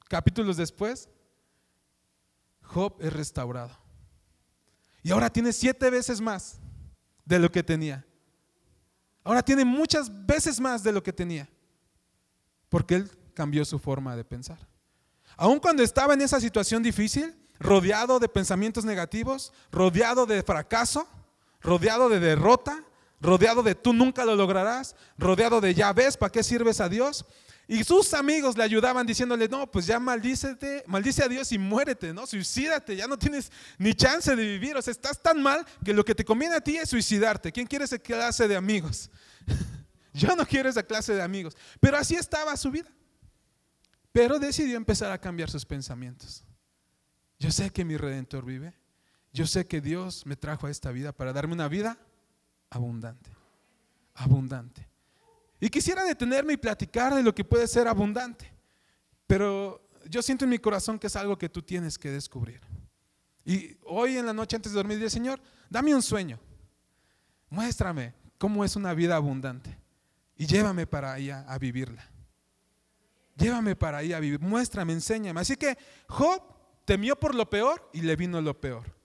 [0.07, 1.09] capítulos después,
[2.61, 3.77] Job es restaurado.
[5.03, 6.59] Y ahora tiene siete veces más
[7.31, 8.05] de lo que tenía.
[9.23, 11.47] Ahora tiene muchas veces más de lo que tenía.
[12.69, 14.59] Porque él cambió su forma de pensar.
[15.37, 21.07] Aun cuando estaba en esa situación difícil, rodeado de pensamientos negativos, rodeado de fracaso,
[21.61, 22.83] rodeado de derrota,
[23.21, 27.25] rodeado de tú nunca lo lograrás, rodeado de ya ves para qué sirves a Dios.
[27.71, 32.11] Y sus amigos le ayudaban diciéndole, no, pues ya maldícete, maldice a Dios y muérete,
[32.11, 32.27] ¿no?
[32.27, 34.75] Suicídate, ya no tienes ni chance de vivir.
[34.75, 37.49] O sea, estás tan mal que lo que te conviene a ti es suicidarte.
[37.49, 39.09] ¿Quién quiere esa clase de amigos?
[40.13, 41.55] Yo no quiero esa clase de amigos.
[41.79, 42.91] Pero así estaba su vida.
[44.11, 46.43] Pero decidió empezar a cambiar sus pensamientos.
[47.39, 48.73] Yo sé que mi redentor vive.
[49.31, 51.97] Yo sé que Dios me trajo a esta vida para darme una vida
[52.69, 53.31] abundante.
[54.15, 54.90] Abundante.
[55.61, 58.51] Y quisiera detenerme y platicar de lo que puede ser abundante.
[59.27, 62.59] Pero yo siento en mi corazón que es algo que tú tienes que descubrir.
[63.45, 66.39] Y hoy en la noche antes de dormir, dile, Señor, dame un sueño.
[67.51, 69.77] Muéstrame cómo es una vida abundante.
[70.35, 72.09] Y llévame para allá a vivirla.
[73.35, 74.39] Llévame para ahí a vivir.
[74.39, 75.41] Muéstrame, enséñame.
[75.41, 76.41] Así que Job
[76.85, 78.95] temió por lo peor y le vino lo peor.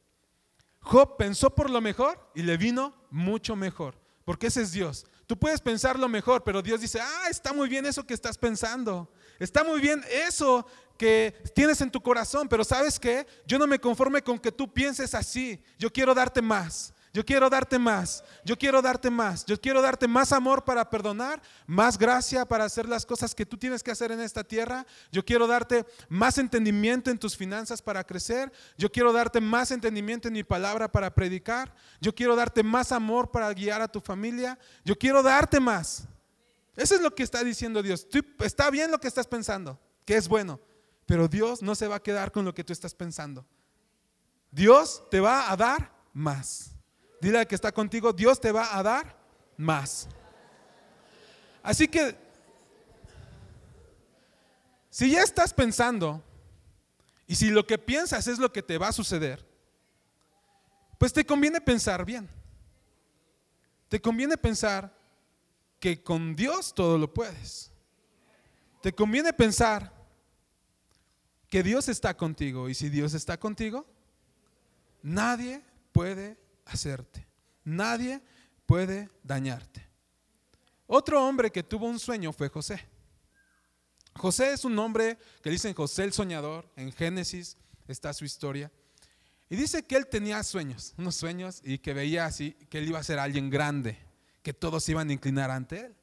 [0.81, 4.01] Job pensó por lo mejor y le vino mucho mejor.
[4.25, 5.07] Porque ese es Dios.
[5.27, 8.39] Tú puedes pensar lo mejor, pero Dios dice, ah, está muy bien eso que estás
[8.39, 9.11] pensando.
[9.39, 13.27] Está muy bien eso que tienes en tu corazón, pero ¿sabes qué?
[13.47, 15.63] Yo no me conforme con que tú pienses así.
[15.79, 16.95] Yo quiero darte más.
[17.17, 21.41] Yo quiero darte más, yo quiero darte más, yo quiero darte más amor para perdonar,
[21.67, 24.85] más gracia para hacer las cosas que tú tienes que hacer en esta tierra.
[25.11, 28.53] Yo quiero darte más entendimiento en tus finanzas para crecer.
[28.77, 31.75] Yo quiero darte más entendimiento en mi palabra para predicar.
[32.03, 34.59] Yo quiero darte más amor para guiar a tu familia.
[34.85, 36.07] Yo quiero darte más.
[36.77, 38.07] Eso es lo que está diciendo Dios.
[38.41, 40.61] está bien lo que estás pensando, que es bueno,
[41.07, 43.47] pero Dios no se va a quedar con lo que tú estás pensando.
[44.51, 46.76] Dios te va a dar más.
[47.27, 49.19] Dile al que está contigo, Dios te va a dar
[49.57, 50.07] más.
[51.61, 52.17] Así que,
[54.91, 56.23] si ya estás pensando
[57.27, 59.45] y si lo que piensas es lo que te va a suceder,
[60.99, 62.29] pues te conviene pensar bien.
[63.89, 64.97] Te conviene pensar
[65.81, 67.73] que con Dios todo lo puedes.
[68.81, 69.93] Te conviene pensar
[71.51, 73.85] que Dios está contigo y si Dios está contigo,
[75.03, 75.61] nadie
[75.91, 77.27] puede hacerte.
[77.65, 78.21] Nadie
[78.67, 79.87] puede dañarte.
[80.87, 82.87] Otro hombre que tuvo un sueño fue José.
[84.15, 87.57] José es un hombre que dicen José el soñador, en Génesis
[87.89, 88.71] está su historia.
[89.49, 92.99] Y dice que él tenía sueños, unos sueños, y que veía así, que él iba
[92.99, 93.99] a ser alguien grande,
[94.43, 95.97] que todos iban a inclinar ante él.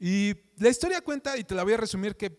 [0.00, 2.30] Y la historia cuenta, y te la voy a resumir, que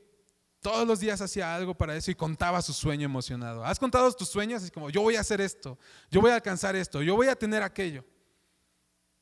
[0.65, 3.63] todos los días hacía algo para eso y contaba su sueño emocionado.
[3.63, 4.63] ¿Has contado tus sueños?
[4.63, 5.77] Es como, yo voy a hacer esto,
[6.09, 8.03] yo voy a alcanzar esto, yo voy a tener aquello.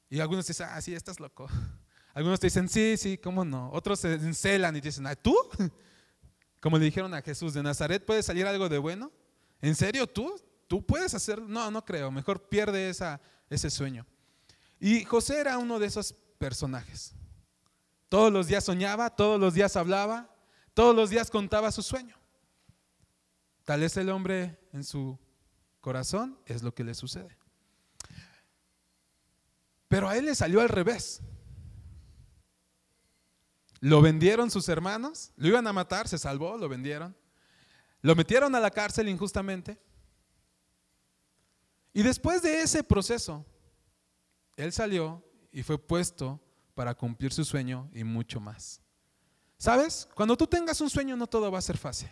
[0.09, 1.49] Y algunos dicen, ah, sí, estás loco.
[2.13, 3.69] Algunos te dicen, sí, sí, ¿cómo no?
[3.73, 5.35] Otros se encelan y dicen, ah, ¿tú?
[6.61, 9.11] Como le dijeron a Jesús, ¿de Nazaret puede salir algo de bueno?
[9.61, 10.33] ¿En serio tú?
[10.67, 11.41] ¿Tú puedes hacer?
[11.41, 12.09] No, no creo.
[12.09, 14.05] Mejor pierde esa, ese sueño.
[14.79, 17.13] Y José era uno de esos personajes.
[18.07, 20.32] Todos los días soñaba, todos los días hablaba,
[20.73, 22.17] todos los días contaba su sueño.
[23.63, 25.17] Tal es el hombre en su
[25.79, 27.37] corazón, es lo que le sucede.
[29.87, 31.21] Pero a él le salió al revés.
[33.79, 37.15] Lo vendieron sus hermanos, lo iban a matar, se salvó, lo vendieron.
[38.01, 39.79] Lo metieron a la cárcel injustamente.
[41.93, 43.45] Y después de ese proceso,
[44.55, 46.41] él salió y fue puesto
[46.73, 48.81] para cumplir su sueño y mucho más.
[49.63, 50.09] ¿Sabes?
[50.13, 52.09] Cuando tú tengas un sueño no todo va a ser fácil.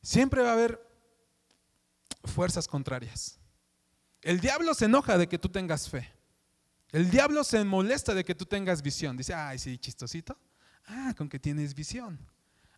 [0.00, 0.80] Siempre va a haber
[2.24, 3.38] fuerzas contrarias.
[4.22, 6.10] El diablo se enoja de que tú tengas fe.
[6.90, 9.14] El diablo se molesta de que tú tengas visión.
[9.14, 10.38] Dice, ay, sí, chistosito.
[10.86, 12.18] Ah, con que tienes visión.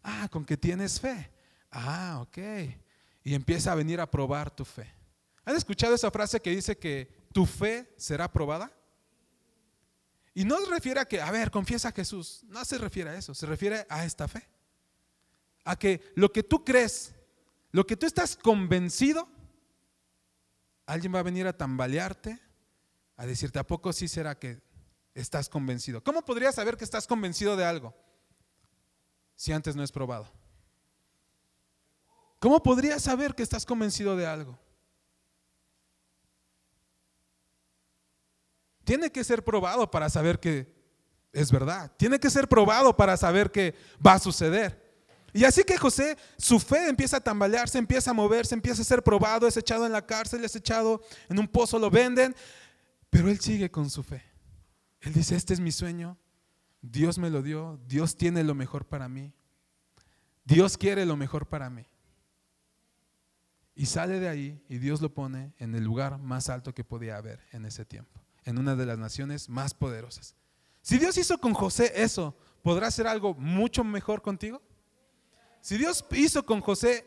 [0.02, 1.30] Ah, con que tienes fe.
[1.70, 2.38] Ah, ok.
[3.22, 4.92] Y empieza a venir a probar tu fe.
[5.44, 8.75] ¿Han escuchado esa frase que dice que tu fe será probada?
[10.36, 12.42] Y no se refiere a que, a ver, confiesa a Jesús.
[12.44, 14.46] No se refiere a eso, se refiere a esta fe.
[15.64, 17.14] A que lo que tú crees,
[17.72, 19.26] lo que tú estás convencido,
[20.84, 22.38] alguien va a venir a tambalearte,
[23.16, 24.60] a decirte, ¿a poco sí será que
[25.14, 26.04] estás convencido?
[26.04, 27.94] ¿Cómo podrías saber que estás convencido de algo
[29.36, 30.30] si antes no es probado?
[32.40, 34.58] ¿Cómo podrías saber que estás convencido de algo?
[38.86, 40.72] Tiene que ser probado para saber que
[41.32, 41.92] es verdad.
[41.96, 44.80] Tiene que ser probado para saber que va a suceder.
[45.32, 49.02] Y así que José, su fe empieza a tambalearse, empieza a moverse, empieza a ser
[49.02, 52.34] probado, es echado en la cárcel, es echado en un pozo, lo venden,
[53.10, 54.22] pero él sigue con su fe.
[55.00, 56.16] Él dice, este es mi sueño,
[56.80, 59.34] Dios me lo dio, Dios tiene lo mejor para mí,
[60.44, 61.86] Dios quiere lo mejor para mí.
[63.74, 67.16] Y sale de ahí y Dios lo pone en el lugar más alto que podía
[67.16, 70.34] haber en ese tiempo en una de las naciones más poderosas.
[70.80, 74.62] Si Dios hizo con José eso, ¿podrá hacer algo mucho mejor contigo?
[75.60, 77.04] Si Dios hizo con José,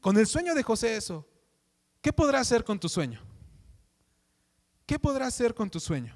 [0.00, 1.26] con el sueño de José eso,
[2.02, 3.22] ¿qué podrá hacer con tu sueño?
[4.84, 6.14] ¿Qué podrá hacer con tu sueño?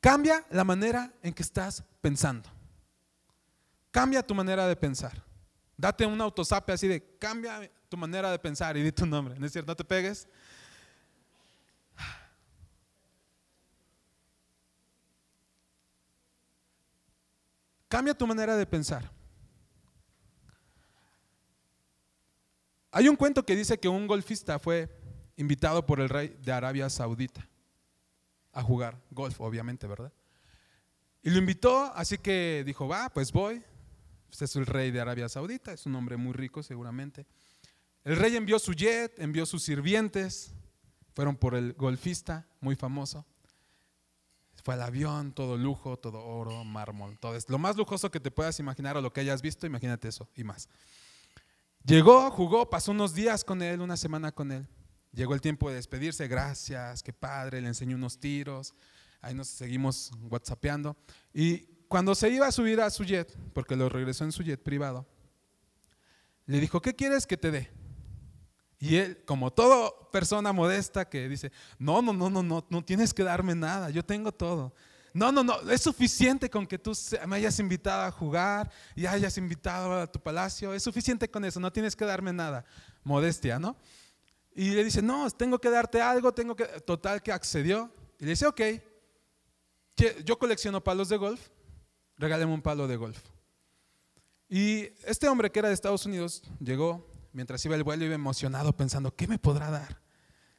[0.00, 2.50] Cambia la manera en que estás pensando.
[3.90, 5.24] Cambia tu manera de pensar.
[5.76, 9.38] Date un autosape así de cambia tu manera de pensar y di tu nombre.
[9.38, 9.70] ¿No es cierto?
[9.70, 10.28] No te pegues.
[17.94, 19.08] Cambia tu manera de pensar.
[22.90, 24.90] Hay un cuento que dice que un golfista fue
[25.36, 27.48] invitado por el rey de Arabia Saudita
[28.52, 30.12] a jugar golf, obviamente, ¿verdad?
[31.22, 33.62] Y lo invitó, así que dijo, va, pues voy.
[34.28, 37.28] Este es el rey de Arabia Saudita, es un hombre muy rico seguramente.
[38.02, 40.52] El rey envió su jet, envió sus sirvientes,
[41.14, 43.24] fueron por el golfista muy famoso.
[44.64, 48.30] Fue al avión, todo lujo, todo oro, mármol, todo es lo más lujoso que te
[48.30, 50.70] puedas imaginar o lo que hayas visto, imagínate eso y más.
[51.84, 54.66] Llegó, jugó, pasó unos días con él, una semana con él.
[55.12, 58.74] Llegó el tiempo de despedirse, gracias, qué padre, le enseñó unos tiros,
[59.20, 60.96] ahí nos seguimos whatsappeando.
[61.34, 64.62] Y cuando se iba a subir a su jet, porque lo regresó en su jet
[64.62, 65.06] privado,
[66.46, 67.70] le dijo, ¿qué quieres que te dé?
[68.78, 73.14] Y él, como toda persona modesta que dice, no, no, no, no, no, no tienes
[73.14, 74.74] que darme nada, yo tengo todo.
[75.12, 76.92] No, no, no, es suficiente con que tú
[77.28, 81.60] me hayas invitado a jugar y hayas invitado a tu palacio, es suficiente con eso,
[81.60, 82.64] no tienes que darme nada.
[83.04, 83.76] Modestia, ¿no?
[84.54, 86.64] Y le dice, no, tengo que darte algo, tengo que...
[86.64, 87.92] Total que accedió.
[88.18, 88.60] Y le dice, ok,
[90.24, 91.40] yo colecciono palos de golf,
[92.16, 93.20] regáleme un palo de golf.
[94.48, 98.74] Y este hombre que era de Estados Unidos llegó, mientras iba el vuelo, iba emocionado
[98.74, 100.00] pensando, ¿qué me podrá dar?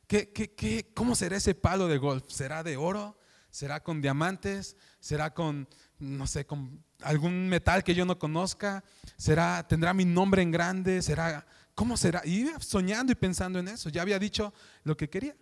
[0.08, 2.30] ¿Qué, qué, qué, ¿Cómo será ese palo de golf?
[2.30, 3.18] ¿Será de oro?
[3.50, 4.78] ¿Será con diamantes?
[5.00, 8.84] ¿Será con, no sé, con algún metal que yo no conozca?
[9.18, 11.02] ¿Será, tendrá mi nombre en grande?
[11.02, 12.22] ¿Será, cómo será?
[12.26, 13.90] Y iba soñando y pensando en eso.
[13.90, 15.36] Ya había dicho lo que quería.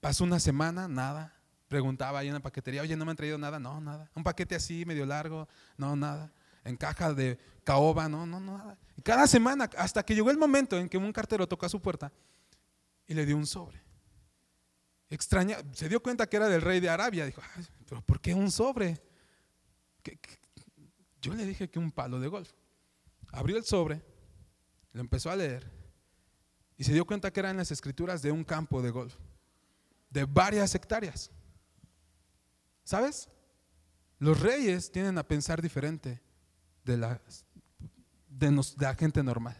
[0.00, 1.34] Pasó una semana, nada.
[1.68, 3.58] Preguntaba ahí en la paquetería, oye, ¿no me han traído nada?
[3.58, 4.10] No, nada.
[4.14, 6.32] Un paquete así, medio largo, no, nada.
[6.64, 8.76] En caja de caoba, no, no, nada.
[9.02, 12.12] Cada semana, hasta que llegó el momento en que un cartero tocó a su puerta
[13.06, 13.82] y le dio un sobre.
[15.08, 17.26] Extraña, se dio cuenta que era del rey de Arabia.
[17.26, 17.40] Dijo,
[17.88, 19.00] pero ¿por qué un sobre?
[21.20, 22.52] Yo le dije que un palo de golf.
[23.32, 24.02] Abrió el sobre,
[24.92, 25.70] lo empezó a leer
[26.76, 29.14] y se dio cuenta que eran las escrituras de un campo de golf,
[30.10, 31.30] de varias hectáreas.
[32.84, 33.28] ¿Sabes?
[34.18, 36.22] Los reyes tienen a pensar diferente
[36.84, 37.20] de la,
[38.38, 39.56] de, la gente normal.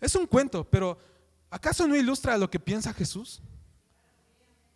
[0.00, 0.98] Es un cuento, pero
[1.50, 3.42] ¿acaso no ilustra lo que piensa Jesús?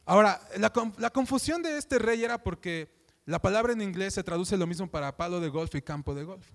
[0.04, 2.92] Ahora, la, confusión de este rey era porque
[3.24, 6.24] la palabra en inglés se traduce lo mismo para palo de golf y campo de
[6.24, 6.46] golf.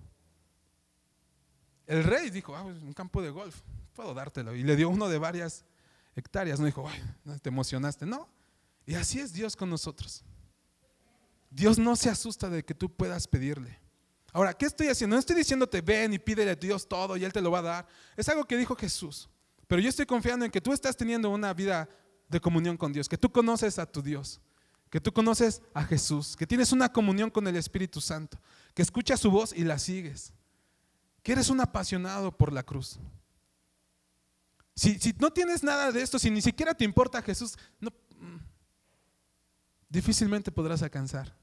[1.86, 3.60] El rey dijo, ah, un campo de golf,
[3.92, 4.54] puedo dártelo.
[4.54, 5.64] Y le dio uno de varias
[6.14, 6.60] hectáreas.
[6.60, 7.02] No dijo, Ay,
[7.42, 8.06] te emocionaste.
[8.06, 8.28] No.
[8.86, 10.22] Y así es Dios con nosotros.
[11.50, 13.80] Dios no se asusta de que tú puedas pedirle.
[14.32, 15.16] Ahora, ¿qué estoy haciendo?
[15.16, 17.62] No estoy diciéndote, ven y pídele a Dios todo y Él te lo va a
[17.62, 17.88] dar.
[18.16, 19.28] Es algo que dijo Jesús.
[19.66, 21.88] Pero yo estoy confiando en que tú estás teniendo una vida
[22.28, 24.40] de comunión con Dios, que tú conoces a tu Dios,
[24.88, 28.38] que tú conoces a Jesús, que tienes una comunión con el Espíritu Santo,
[28.74, 30.32] que escuchas su voz y la sigues,
[31.22, 32.98] que eres un apasionado por la cruz.
[34.74, 38.38] Si, no tienes nada de esto, si ni siquiera te importa Jesús, no, mm,
[39.88, 41.36] difícilmente podrás alcanzar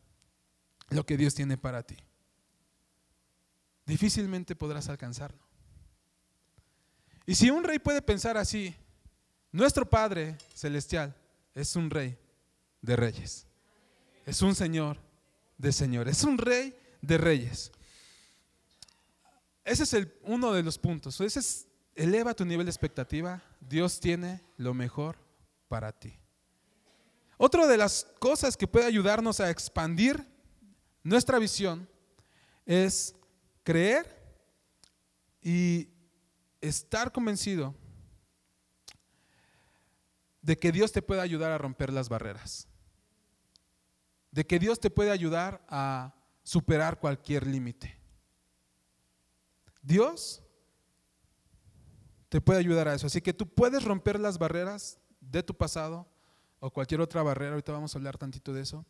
[0.89, 1.97] lo que Dios tiene para ti.
[3.88, 5.39] Difícilmente podrás alcanzarlo.
[7.26, 8.76] Y si un rey puede pensar así,
[9.52, 11.15] nuestro Padre Celestial
[11.56, 12.17] es un rey
[12.82, 13.47] de reyes.
[14.26, 14.97] Es un Señor
[15.58, 16.17] de señores.
[16.17, 17.71] Es un rey de reyes.
[19.63, 21.19] Ese es uno de los puntos.
[21.21, 23.41] Ese es, eleva tu nivel de expectativa.
[23.62, 25.17] Dios tiene lo mejor
[25.69, 26.13] para ti.
[27.38, 30.26] Otra de las cosas que puede ayudarnos a expandir
[31.04, 31.88] nuestra visión
[32.65, 33.15] es
[33.68, 34.08] creer
[35.42, 35.90] y
[36.62, 37.76] estar convencido
[40.42, 42.70] de que Dios te puede ayudar a romper las barreras,
[44.32, 48.00] de que Dios te puede ayudar a superar cualquier límite.
[49.82, 50.42] Dios
[52.30, 53.08] te puede ayudar a eso.
[53.08, 56.08] Así que tú puedes romper las barreras de tu pasado
[56.62, 58.86] o cualquier otra barrera, ahorita vamos a hablar tantito de eso.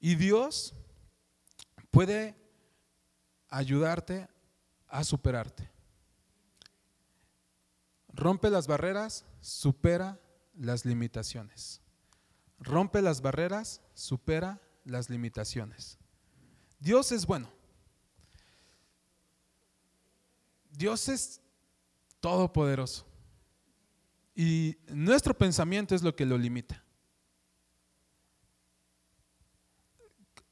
[0.00, 0.74] Y Dios
[1.92, 2.47] puede
[3.48, 4.28] ayudarte
[4.88, 5.70] a superarte.
[8.08, 10.18] Rompe las barreras, supera
[10.54, 11.80] las limitaciones.
[12.58, 15.98] Rompe las barreras, supera las limitaciones.
[16.80, 17.50] Dios es bueno.
[20.70, 21.40] Dios es
[22.20, 23.06] todopoderoso.
[24.34, 26.84] Y nuestro pensamiento es lo que lo limita.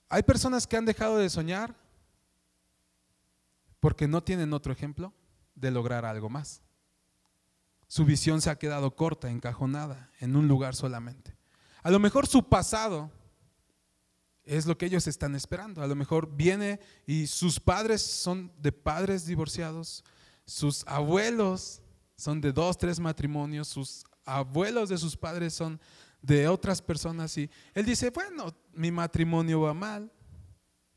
[0.09, 1.75] Hay personas que han dejado de soñar
[3.87, 5.15] porque no tienen otro ejemplo
[5.55, 6.61] de lograr algo más.
[7.87, 11.37] Su visión se ha quedado corta, encajonada, en un lugar solamente.
[11.85, 13.13] A lo mejor su pasado
[14.43, 15.85] es lo que ellos están esperando.
[15.85, 20.03] A lo mejor viene y sus padres son de padres divorciados,
[20.45, 21.81] sus abuelos
[22.17, 25.81] son de dos, tres matrimonios, sus abuelos de sus padres son
[26.21, 30.11] de otras personas y él dice, bueno, mi matrimonio va mal,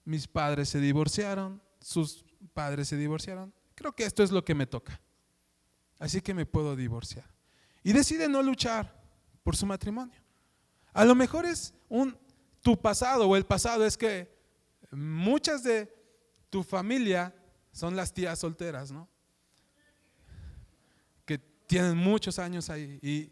[0.06, 4.66] mis padres se divorciaron, sus padres se divorciaron, creo que esto es lo que me
[4.68, 5.00] toca,
[6.00, 7.26] así que me puedo divorciar.
[7.84, 9.02] Y decide no luchar
[9.44, 10.20] por su matrimonio.
[10.94, 12.18] A lo mejor es un,
[12.62, 14.30] tu pasado o el pasado es que
[14.92, 15.94] muchas de
[16.50, 17.34] tu familia
[17.72, 19.08] son las tías solteras, ¿no?
[21.26, 23.32] Que tienen muchos años ahí y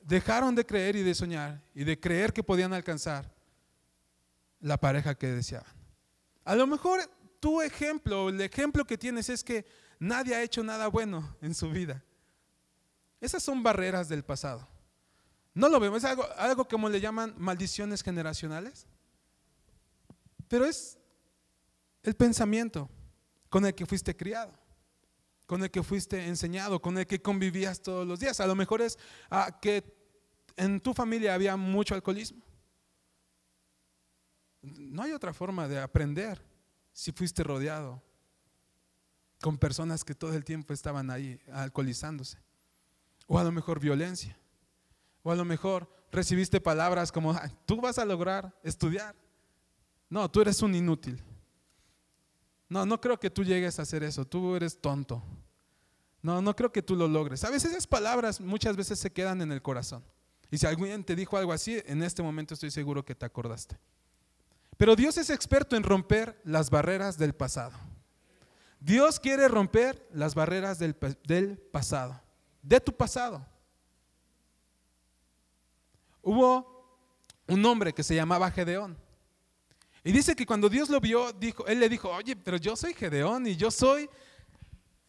[0.00, 3.32] dejaron de creer y de soñar y de creer que podían alcanzar
[4.60, 5.72] la pareja que deseaban.
[6.44, 7.00] A lo mejor
[7.44, 9.66] tu ejemplo, el ejemplo que tienes es que
[9.98, 12.02] nadie ha hecho nada bueno en su vida.
[13.20, 14.66] Esas son barreras del pasado.
[15.52, 18.86] No lo vemos, es algo, algo como le llaman maldiciones generacionales.
[20.48, 20.96] Pero es
[22.02, 22.88] el pensamiento
[23.50, 24.54] con el que fuiste criado,
[25.44, 28.40] con el que fuiste enseñado, con el que convivías todos los días.
[28.40, 28.98] A lo mejor es
[29.30, 29.84] ah, que
[30.56, 32.42] en tu familia había mucho alcoholismo.
[34.62, 36.53] No hay otra forma de aprender
[36.94, 38.00] si fuiste rodeado
[39.42, 42.38] con personas que todo el tiempo estaban ahí alcoholizándose.
[43.26, 44.38] O a lo mejor violencia.
[45.22, 49.14] O a lo mejor recibiste palabras como, tú vas a lograr estudiar.
[50.08, 51.22] No, tú eres un inútil.
[52.68, 54.24] No, no creo que tú llegues a hacer eso.
[54.24, 55.22] Tú eres tonto.
[56.22, 57.44] No, no creo que tú lo logres.
[57.44, 60.04] A veces esas palabras muchas veces se quedan en el corazón.
[60.50, 63.78] Y si alguien te dijo algo así, en este momento estoy seguro que te acordaste.
[64.76, 67.72] Pero Dios es experto en romper las barreras del pasado.
[68.80, 72.20] Dios quiere romper las barreras del, del pasado,
[72.62, 73.46] de tu pasado.
[76.22, 76.74] Hubo
[77.46, 78.98] un hombre que se llamaba Gedeón.
[80.02, 82.92] Y dice que cuando Dios lo vio, dijo, él le dijo, oye, pero yo soy
[82.92, 84.08] Gedeón y yo soy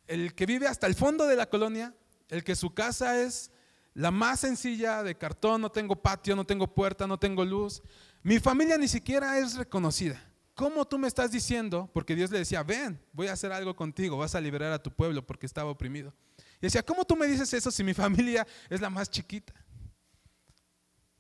[0.08, 1.94] el que vive hasta el fondo de la colonia,
[2.30, 3.52] el que su casa es
[3.94, 7.82] la más sencilla de cartón, no tengo patio, no tengo puerta, no tengo luz.
[8.26, 10.20] Mi familia ni siquiera es reconocida.
[10.56, 11.88] ¿Cómo tú me estás diciendo?
[11.94, 14.90] Porque Dios le decía, ven, voy a hacer algo contigo, vas a liberar a tu
[14.90, 16.12] pueblo porque estaba oprimido.
[16.56, 19.54] Y decía, ¿cómo tú me dices eso si mi familia es la más chiquita?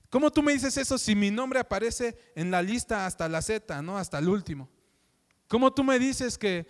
[0.09, 3.83] ¿Cómo tú me dices eso si mi nombre aparece en la lista hasta la Z,
[3.83, 3.99] ¿no?
[3.99, 4.67] Hasta el último?
[5.47, 6.65] ¿Cómo tú me dices que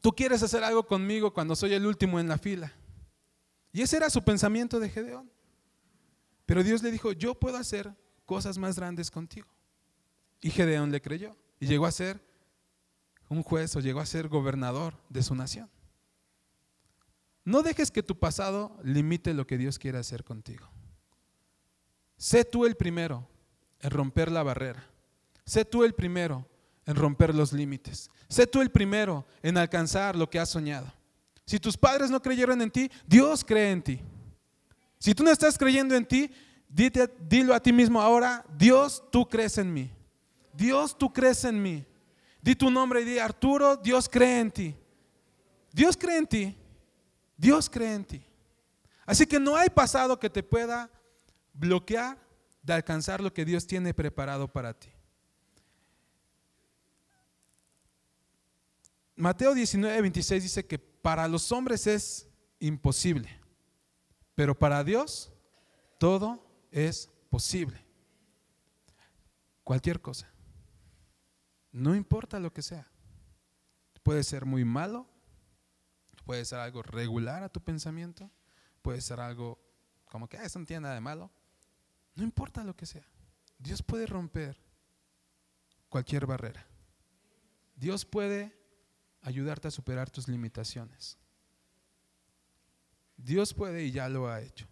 [0.00, 2.72] tú quieres hacer algo conmigo cuando soy el último en la fila?
[3.72, 5.30] Y ese era su pensamiento de Gedeón.
[6.44, 7.94] Pero Dios le dijo, yo puedo hacer
[8.32, 9.46] cosas más grandes contigo.
[10.40, 12.18] Y Gedeón le creyó y llegó a ser
[13.28, 15.68] un juez o llegó a ser gobernador de su nación.
[17.44, 20.66] No dejes que tu pasado limite lo que Dios quiere hacer contigo.
[22.16, 23.28] Sé tú el primero
[23.80, 24.82] en romper la barrera.
[25.44, 26.48] Sé tú el primero
[26.86, 28.10] en romper los límites.
[28.30, 30.90] Sé tú el primero en alcanzar lo que has soñado.
[31.44, 34.00] Si tus padres no creyeron en ti, Dios cree en ti.
[34.98, 36.30] Si tú no estás creyendo en ti,
[36.72, 39.90] dilo a ti mismo ahora, Dios, tú crees en mí.
[40.52, 41.84] Dios, tú crees en mí.
[42.40, 44.76] Di tu nombre y di, Arturo, Dios cree en ti.
[45.70, 46.56] Dios cree en ti.
[47.36, 48.26] Dios cree en ti.
[49.04, 50.90] Así que no hay pasado que te pueda
[51.52, 52.18] bloquear
[52.62, 54.88] de alcanzar lo que Dios tiene preparado para ti.
[59.16, 63.28] Mateo 19, 26 dice que para los hombres es imposible,
[64.34, 65.32] pero para Dios
[65.98, 67.84] todo es posible.
[69.62, 70.28] Cualquier cosa.
[71.70, 72.90] No importa lo que sea.
[74.02, 75.06] Puede ser muy malo,
[76.24, 78.28] puede ser algo regular a tu pensamiento,
[78.82, 79.60] puede ser algo
[80.06, 81.30] como que ah, eso no tiene nada de malo,
[82.16, 83.06] no importa lo que sea.
[83.58, 84.58] Dios puede romper
[85.88, 86.66] cualquier barrera.
[87.76, 88.52] Dios puede
[89.22, 91.16] ayudarte a superar tus limitaciones.
[93.16, 94.66] Dios puede y ya lo ha hecho.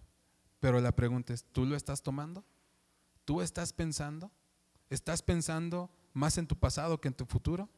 [0.61, 2.45] Pero la pregunta es, ¿tú lo estás tomando?
[3.25, 4.31] ¿Tú estás pensando?
[4.91, 7.69] ¿Estás pensando más en tu pasado que en tu futuro?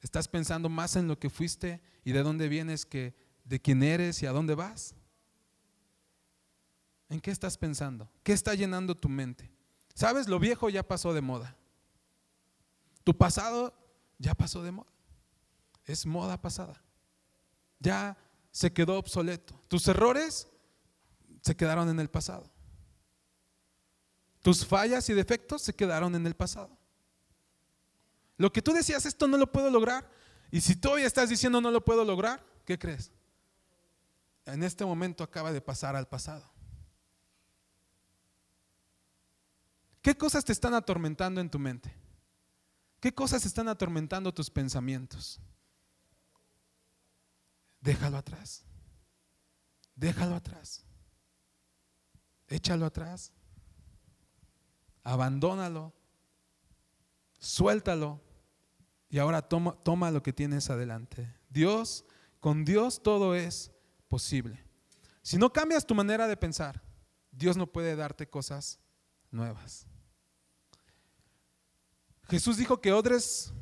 [0.00, 3.14] ¿Estás pensando más en lo que fuiste y de dónde vienes que
[3.44, 4.94] de quién eres y a dónde vas?
[7.08, 8.08] ¿En qué estás pensando?
[8.22, 9.50] ¿Qué está llenando tu mente?
[9.94, 10.28] ¿Sabes?
[10.28, 11.56] Lo viejo ya pasó de moda.
[13.02, 13.74] Tu pasado
[14.18, 14.92] ya pasó de moda.
[15.84, 16.80] Es moda pasada.
[17.80, 18.16] Ya
[18.52, 19.60] se quedó obsoleto.
[19.66, 20.46] Tus errores
[21.40, 22.50] se quedaron en el pasado.
[24.42, 26.76] Tus fallas y defectos se quedaron en el pasado.
[28.36, 30.10] Lo que tú decías, esto no lo puedo lograr.
[30.50, 33.12] Y si todavía estás diciendo no lo puedo lograr, ¿qué crees?
[34.46, 36.50] En este momento acaba de pasar al pasado.
[40.02, 41.94] ¿Qué cosas te están atormentando en tu mente?
[43.00, 45.38] ¿Qué cosas están atormentando tus pensamientos?
[47.80, 48.64] Déjalo atrás.
[49.94, 50.84] déjalo atrás.
[52.50, 53.32] Échalo atrás.
[55.04, 55.94] Abandónalo.
[57.38, 58.20] Suéltalo.
[59.08, 61.34] Y ahora toma, lo que tienes adelante.
[61.48, 62.04] Dios,
[62.38, 63.72] con Dios todo es
[64.08, 64.64] posible.
[65.22, 66.82] Si no cambias tu manera de pensar,
[67.32, 68.78] Dios no puede darte cosas
[69.30, 69.86] nuevas.
[72.28, 73.52] Jesús dijo que odres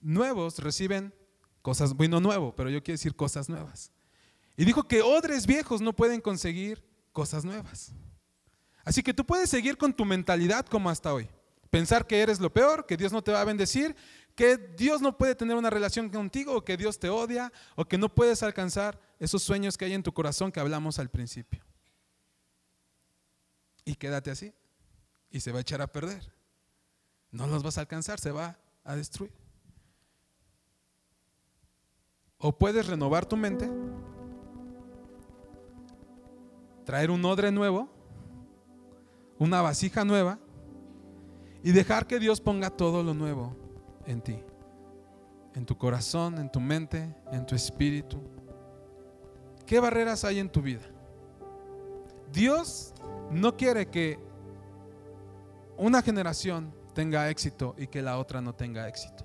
[0.00, 1.14] nuevos reciben
[1.62, 3.92] cosas, bueno, nuevo, pero yo quiero decir cosas nuevas.
[4.56, 7.92] Y dijo que odres viejos no pueden conseguir cosas nuevas.
[8.84, 11.28] Así que tú puedes seguir con tu mentalidad como hasta hoy.
[11.70, 13.96] Pensar que eres lo peor, que Dios no te va a bendecir,
[14.34, 17.98] que Dios no puede tener una relación contigo, o que Dios te odia, o que
[17.98, 21.64] no puedes alcanzar esos sueños que hay en tu corazón que hablamos al principio.
[23.84, 24.52] Y quédate así,
[25.30, 26.32] y se va a echar a perder.
[27.30, 29.32] No los vas a alcanzar, se va a destruir.
[32.38, 33.70] O puedes renovar tu mente,
[36.84, 37.88] traer un odre nuevo,
[39.38, 40.38] una vasija nueva,
[41.62, 43.56] y dejar que Dios ponga todo lo nuevo
[44.06, 44.38] en ti,
[45.54, 48.20] en tu corazón, en tu mente, en tu espíritu.
[49.64, 50.82] ¿Qué barreras hay en tu vida?
[52.32, 52.94] Dios
[53.30, 54.18] no quiere que
[55.76, 59.24] una generación tenga éxito y que la otra no tenga éxito.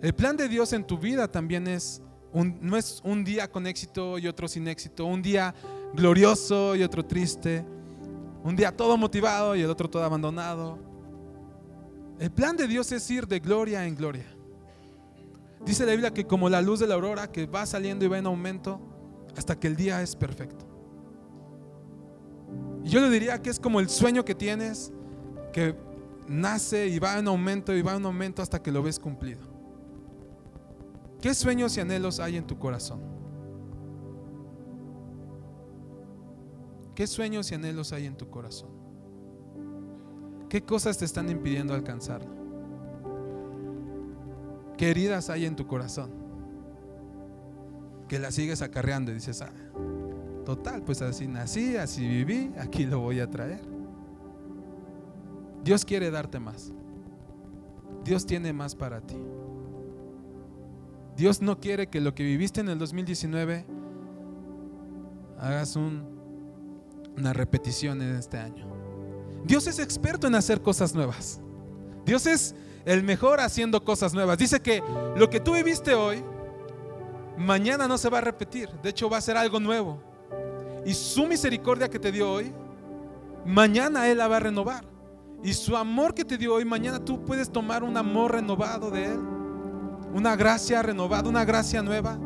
[0.00, 2.02] El plan de Dios en tu vida también es
[2.34, 5.54] no es un día con éxito y otro sin éxito, un día
[5.94, 7.64] glorioso y otro triste,
[8.42, 10.78] un día todo motivado y el otro todo abandonado.
[12.18, 14.26] El plan de Dios es ir de gloria en gloria.
[15.64, 18.18] Dice la Biblia que como la luz de la aurora que va saliendo y va
[18.18, 18.80] en aumento
[19.36, 20.64] hasta que el día es perfecto.
[22.84, 24.92] Y yo le diría que es como el sueño que tienes,
[25.52, 25.76] que
[26.26, 29.51] nace y va en aumento y va en aumento hasta que lo ves cumplido.
[31.22, 33.00] ¿Qué sueños y anhelos hay en tu corazón?
[36.96, 38.70] ¿Qué sueños y anhelos hay en tu corazón?
[40.48, 42.34] ¿Qué cosas te están impidiendo alcanzarlo?
[44.76, 46.10] ¿Qué heridas hay en tu corazón?
[48.08, 49.52] Que las sigues acarreando y dices, ah,
[50.44, 53.62] total, pues así nací, así viví, aquí lo voy a traer.
[55.62, 56.72] Dios quiere darte más.
[58.04, 59.16] Dios tiene más para ti.
[61.16, 63.66] Dios no quiere que lo que viviste en el 2019
[65.38, 68.66] hagas una repetición en este año.
[69.44, 71.40] Dios es experto en hacer cosas nuevas.
[72.04, 72.54] Dios es
[72.84, 74.38] el mejor haciendo cosas nuevas.
[74.38, 74.82] Dice que
[75.16, 76.22] lo que tú viviste hoy,
[77.36, 78.68] mañana no se va a repetir.
[78.82, 80.00] De hecho, va a ser algo nuevo.
[80.84, 82.52] Y su misericordia que te dio hoy,
[83.44, 84.84] mañana Él la va a renovar.
[85.42, 89.06] Y su amor que te dio hoy, mañana tú puedes tomar un amor renovado de
[89.06, 89.18] Él.
[90.12, 92.18] Una gracia renovada, una gracia nueva.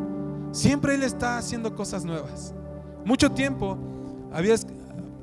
[0.53, 2.55] Siempre Él está haciendo cosas nuevas.
[3.05, 3.79] Mucho tiempo
[4.33, 4.67] habías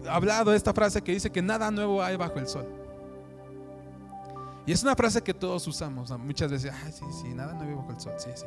[0.09, 2.67] hablado de esta frase que dice que nada nuevo hay bajo el sol.
[4.65, 6.71] Y es una frase que todos usamos muchas veces.
[6.73, 8.13] Ah, sí, sí, nada nuevo bajo el sol.
[8.17, 8.45] Sí, sí.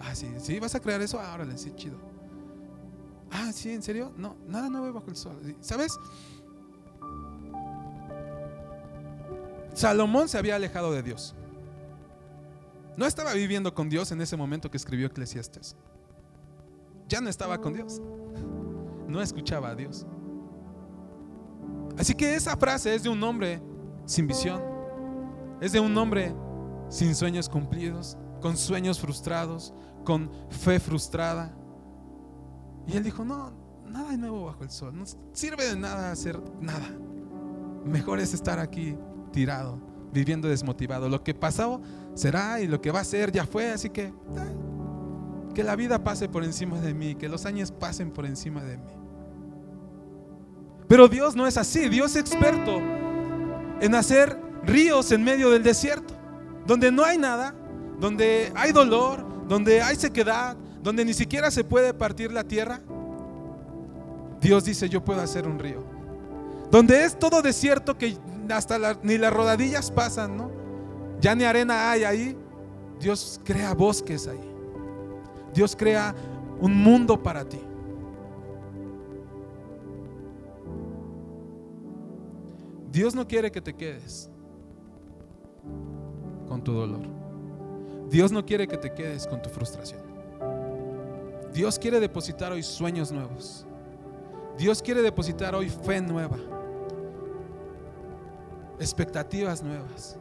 [0.00, 1.20] Ah, sí, sí, vas a crear eso.
[1.20, 1.98] Ahora sí, chido.
[3.30, 4.12] Ah, sí, ¿en serio?
[4.16, 5.56] No, nada nuevo bajo el sol.
[5.60, 5.98] ¿Sabes?
[9.74, 11.34] Salomón se había alejado de Dios.
[12.96, 15.76] No estaba viviendo con Dios en ese momento que escribió Eclesiastes.
[17.08, 18.00] Ya no estaba con Dios.
[19.08, 20.06] No escuchaba a Dios.
[21.98, 23.62] Así que esa frase es de un hombre
[24.06, 24.62] sin visión.
[25.60, 26.34] Es de un hombre
[26.88, 29.72] sin sueños cumplidos, con sueños frustrados,
[30.04, 31.54] con fe frustrada.
[32.86, 33.52] Y él dijo, no,
[33.86, 34.96] nada de nuevo bajo el sol.
[34.96, 36.88] No sirve de nada hacer nada.
[37.84, 38.96] Mejor es estar aquí
[39.32, 39.78] tirado,
[40.12, 41.08] viviendo desmotivado.
[41.08, 41.80] Lo que pasó
[42.14, 44.12] será y lo que va a ser ya fue, así que
[45.52, 48.78] que la vida pase por encima de mí, que los años pasen por encima de
[48.78, 48.92] mí.
[50.88, 52.80] Pero Dios no es así, Dios es experto
[53.80, 56.14] en hacer ríos en medio del desierto,
[56.66, 57.54] donde no hay nada,
[57.98, 62.80] donde hay dolor, donde hay sequedad, donde ni siquiera se puede partir la tierra.
[64.40, 65.84] Dios dice, yo puedo hacer un río.
[66.70, 68.16] Donde es todo desierto que
[68.50, 70.50] hasta ni las rodadillas pasan, ¿no?
[71.22, 72.36] Ya ni arena hay ahí.
[73.00, 74.52] Dios crea bosques ahí.
[75.54, 76.14] Dios crea
[76.60, 77.60] un mundo para ti.
[82.90, 84.28] Dios no quiere que te quedes
[86.48, 87.06] con tu dolor.
[88.10, 90.02] Dios no quiere que te quedes con tu frustración.
[91.54, 93.64] Dios quiere depositar hoy sueños nuevos.
[94.58, 96.36] Dios quiere depositar hoy fe nueva
[98.82, 100.18] expectativas nuevas.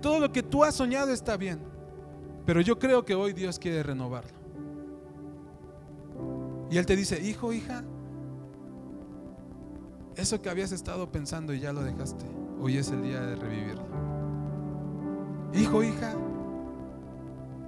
[0.00, 1.60] Todo lo que tú has soñado está bien,
[2.46, 4.38] pero yo creo que hoy Dios quiere renovarlo.
[6.70, 7.84] Y Él te dice, hijo, hija,
[10.16, 12.24] eso que habías estado pensando y ya lo dejaste,
[12.60, 13.86] hoy es el día de revivirlo.
[15.54, 16.14] Hijo, hija,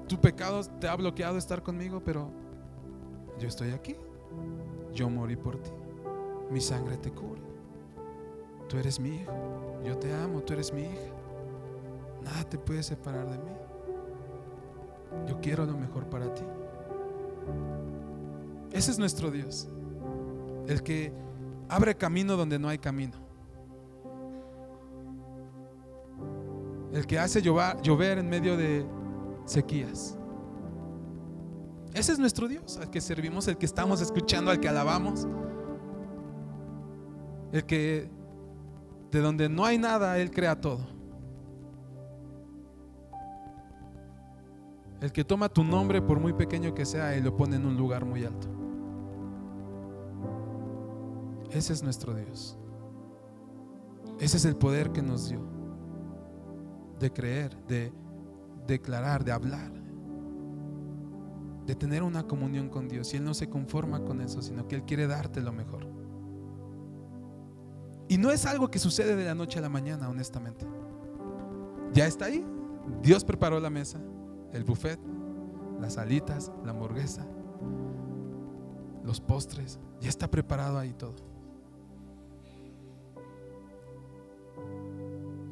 [0.06, 2.30] tu pecado te ha bloqueado estar conmigo, pero
[3.38, 3.96] yo estoy aquí.
[4.92, 5.70] Yo morí por ti.
[6.50, 7.40] Mi sangre te cubre.
[8.68, 9.32] Tú eres mi hijo.
[9.84, 11.19] Yo te amo, tú eres mi hija.
[12.22, 13.50] Nada te puede separar de mí.
[15.28, 16.44] Yo quiero lo mejor para ti.
[18.72, 19.68] Ese es nuestro Dios.
[20.66, 21.12] El que
[21.68, 23.16] abre camino donde no hay camino.
[26.92, 28.84] El que hace llover, en medio de
[29.44, 30.16] sequías.
[31.94, 35.26] Ese es nuestro Dios, al que servimos, el que estamos escuchando, al que alabamos.
[37.52, 38.08] El que
[39.10, 40.99] de donde no hay nada, Él crea todo.
[45.01, 47.76] El que toma tu nombre, por muy pequeño que sea, y lo pone en un
[47.76, 48.48] lugar muy alto.
[51.51, 52.59] Ese es nuestro Dios.
[54.18, 55.40] Ese es el poder que nos dio
[56.98, 57.92] de creer, de
[58.66, 59.72] declarar, de hablar,
[61.66, 63.12] de tener una comunión con Dios.
[63.14, 65.86] Y Él no se conforma con eso, sino que Él quiere darte lo mejor.
[68.09, 70.66] Y no es algo que sucede de la noche a la mañana, honestamente.
[71.94, 72.44] Ya está ahí.
[73.03, 74.01] Dios preparó la mesa,
[74.53, 74.98] el buffet,
[75.80, 77.26] las alitas, la hamburguesa,
[79.05, 79.78] los postres.
[80.01, 81.16] Ya está preparado ahí todo.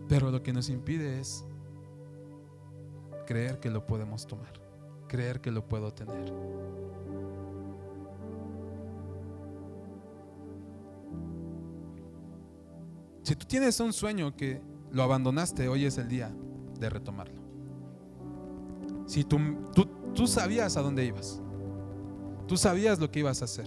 [0.08, 1.44] Pero lo que nos impide es
[3.26, 4.52] creer que lo podemos tomar,
[5.06, 6.32] creer que lo puedo tener.
[13.22, 16.34] Si tú tienes un sueño que lo abandonaste, hoy es el día
[16.80, 17.37] de retomarlo.
[19.08, 19.38] Si tú,
[19.74, 21.40] tú, tú sabías a dónde ibas,
[22.46, 23.66] tú sabías lo que ibas a hacer,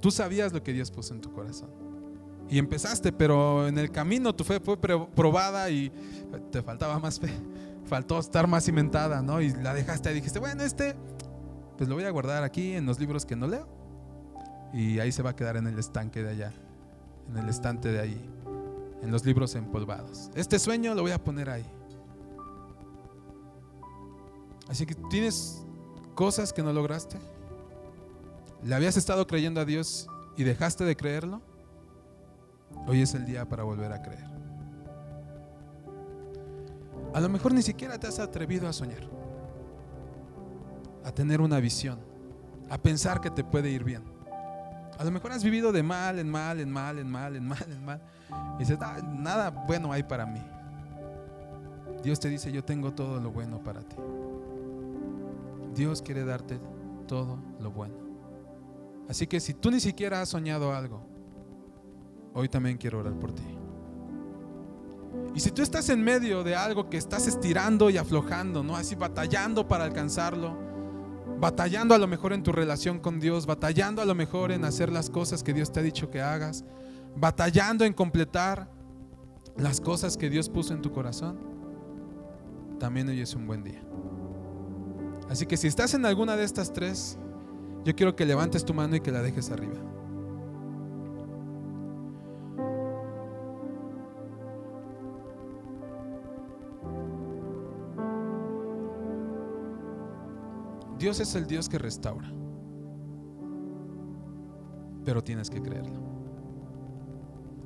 [0.00, 1.68] tú sabías lo que Dios puso en tu corazón
[2.48, 5.92] y empezaste, pero en el camino tu fe fue probada y
[6.50, 7.28] te faltaba más fe,
[7.84, 9.42] faltó estar más cimentada, ¿no?
[9.42, 10.96] Y la dejaste y dijiste, bueno, este,
[11.76, 13.68] pues lo voy a guardar aquí en los libros que no leo.
[14.72, 16.54] Y ahí se va a quedar en el estanque de allá,
[17.28, 18.30] en el estante de ahí,
[19.02, 20.30] en los libros empolvados.
[20.34, 21.66] Este sueño lo voy a poner ahí.
[24.70, 25.66] Así que tienes
[26.14, 27.18] cosas que no lograste.
[28.62, 30.06] ¿Le habías estado creyendo a Dios
[30.36, 31.42] y dejaste de creerlo?
[32.86, 34.30] Hoy es el día para volver a creer.
[37.12, 39.10] A lo mejor ni siquiera te has atrevido a soñar,
[41.04, 41.98] a tener una visión,
[42.68, 44.04] a pensar que te puede ir bien.
[44.98, 47.66] A lo mejor has vivido de mal en mal, en mal, en mal, en mal,
[47.66, 48.00] en mal.
[48.54, 50.42] Y dices, ah, nada bueno hay para mí.
[52.04, 53.96] Dios te dice, yo tengo todo lo bueno para ti.
[55.74, 56.60] Dios quiere darte
[57.06, 57.94] todo lo bueno.
[59.08, 61.04] Así que si tú ni siquiera has soñado algo,
[62.34, 63.42] hoy también quiero orar por ti.
[65.34, 68.76] Y si tú estás en medio de algo que estás estirando y aflojando, ¿no?
[68.76, 70.56] Así batallando para alcanzarlo,
[71.38, 74.92] batallando a lo mejor en tu relación con Dios, batallando a lo mejor en hacer
[74.92, 76.64] las cosas que Dios te ha dicho que hagas,
[77.16, 78.70] batallando en completar
[79.56, 81.38] las cosas que Dios puso en tu corazón,
[82.78, 83.82] también hoy es un buen día.
[85.30, 87.16] Así que si estás en alguna de estas tres,
[87.84, 89.78] yo quiero que levantes tu mano y que la dejes arriba.
[100.98, 102.30] Dios es el Dios que restaura.
[105.04, 106.00] Pero tienes que creerlo.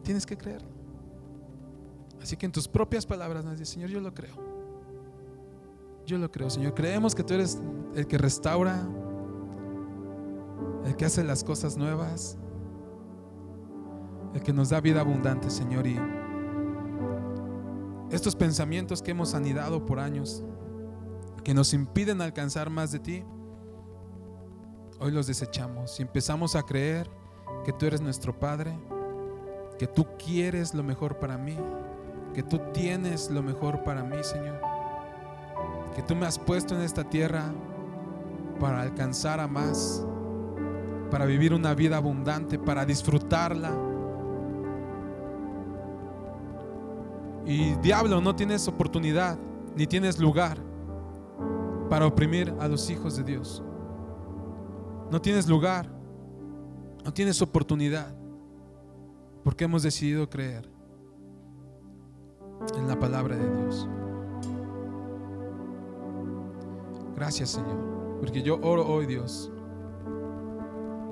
[0.03, 0.69] Tienes que creerlo.
[2.23, 4.54] Así que en tus propias palabras, Señor, yo lo creo.
[6.07, 6.75] Yo lo creo, Señor.
[6.75, 7.59] Creemos que tú eres
[7.95, 8.87] el que restaura,
[10.85, 12.37] el que hace las cosas nuevas,
[14.35, 15.87] el que nos da vida abundante, Señor.
[15.87, 15.99] Y
[18.11, 20.45] estos pensamientos que hemos anidado por años,
[21.43, 23.25] que nos impiden alcanzar más de ti,
[25.01, 27.11] hoy los desechamos y empezamos a creer
[27.65, 28.79] que tú eres nuestro Padre,
[29.79, 31.57] que tú quieres lo mejor para mí,
[32.35, 34.61] que tú tienes lo mejor para mí, Señor,
[35.95, 37.53] que tú me has puesto en esta tierra
[38.59, 40.05] para alcanzar a más,
[41.11, 43.73] para vivir una vida abundante, para disfrutarla.
[47.47, 49.39] Y diablo, no tienes oportunidad,
[49.77, 50.59] ni tienes lugar
[51.89, 53.63] para oprimir a los hijos de Dios.
[55.11, 55.89] No tienes lugar,
[57.05, 58.15] no tienes oportunidad,
[59.45, 60.69] porque hemos decidido creer
[62.77, 63.89] en la palabra de Dios.
[67.15, 69.51] Gracias Señor, porque yo oro hoy Dios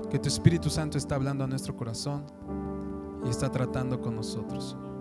[0.09, 2.25] que tu Espíritu Santo está hablando a nuestro corazón
[3.25, 4.93] y está tratando con nosotros, Señor.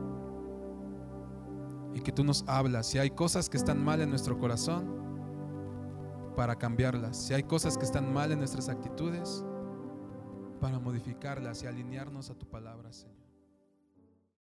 [1.95, 2.87] Y que tú nos hablas.
[2.87, 5.03] Si hay cosas que están mal en nuestro corazón,
[6.35, 7.17] para cambiarlas.
[7.17, 9.45] Si hay cosas que están mal en nuestras actitudes,
[10.61, 13.22] para modificarlas y alinearnos a tu palabra, Señor.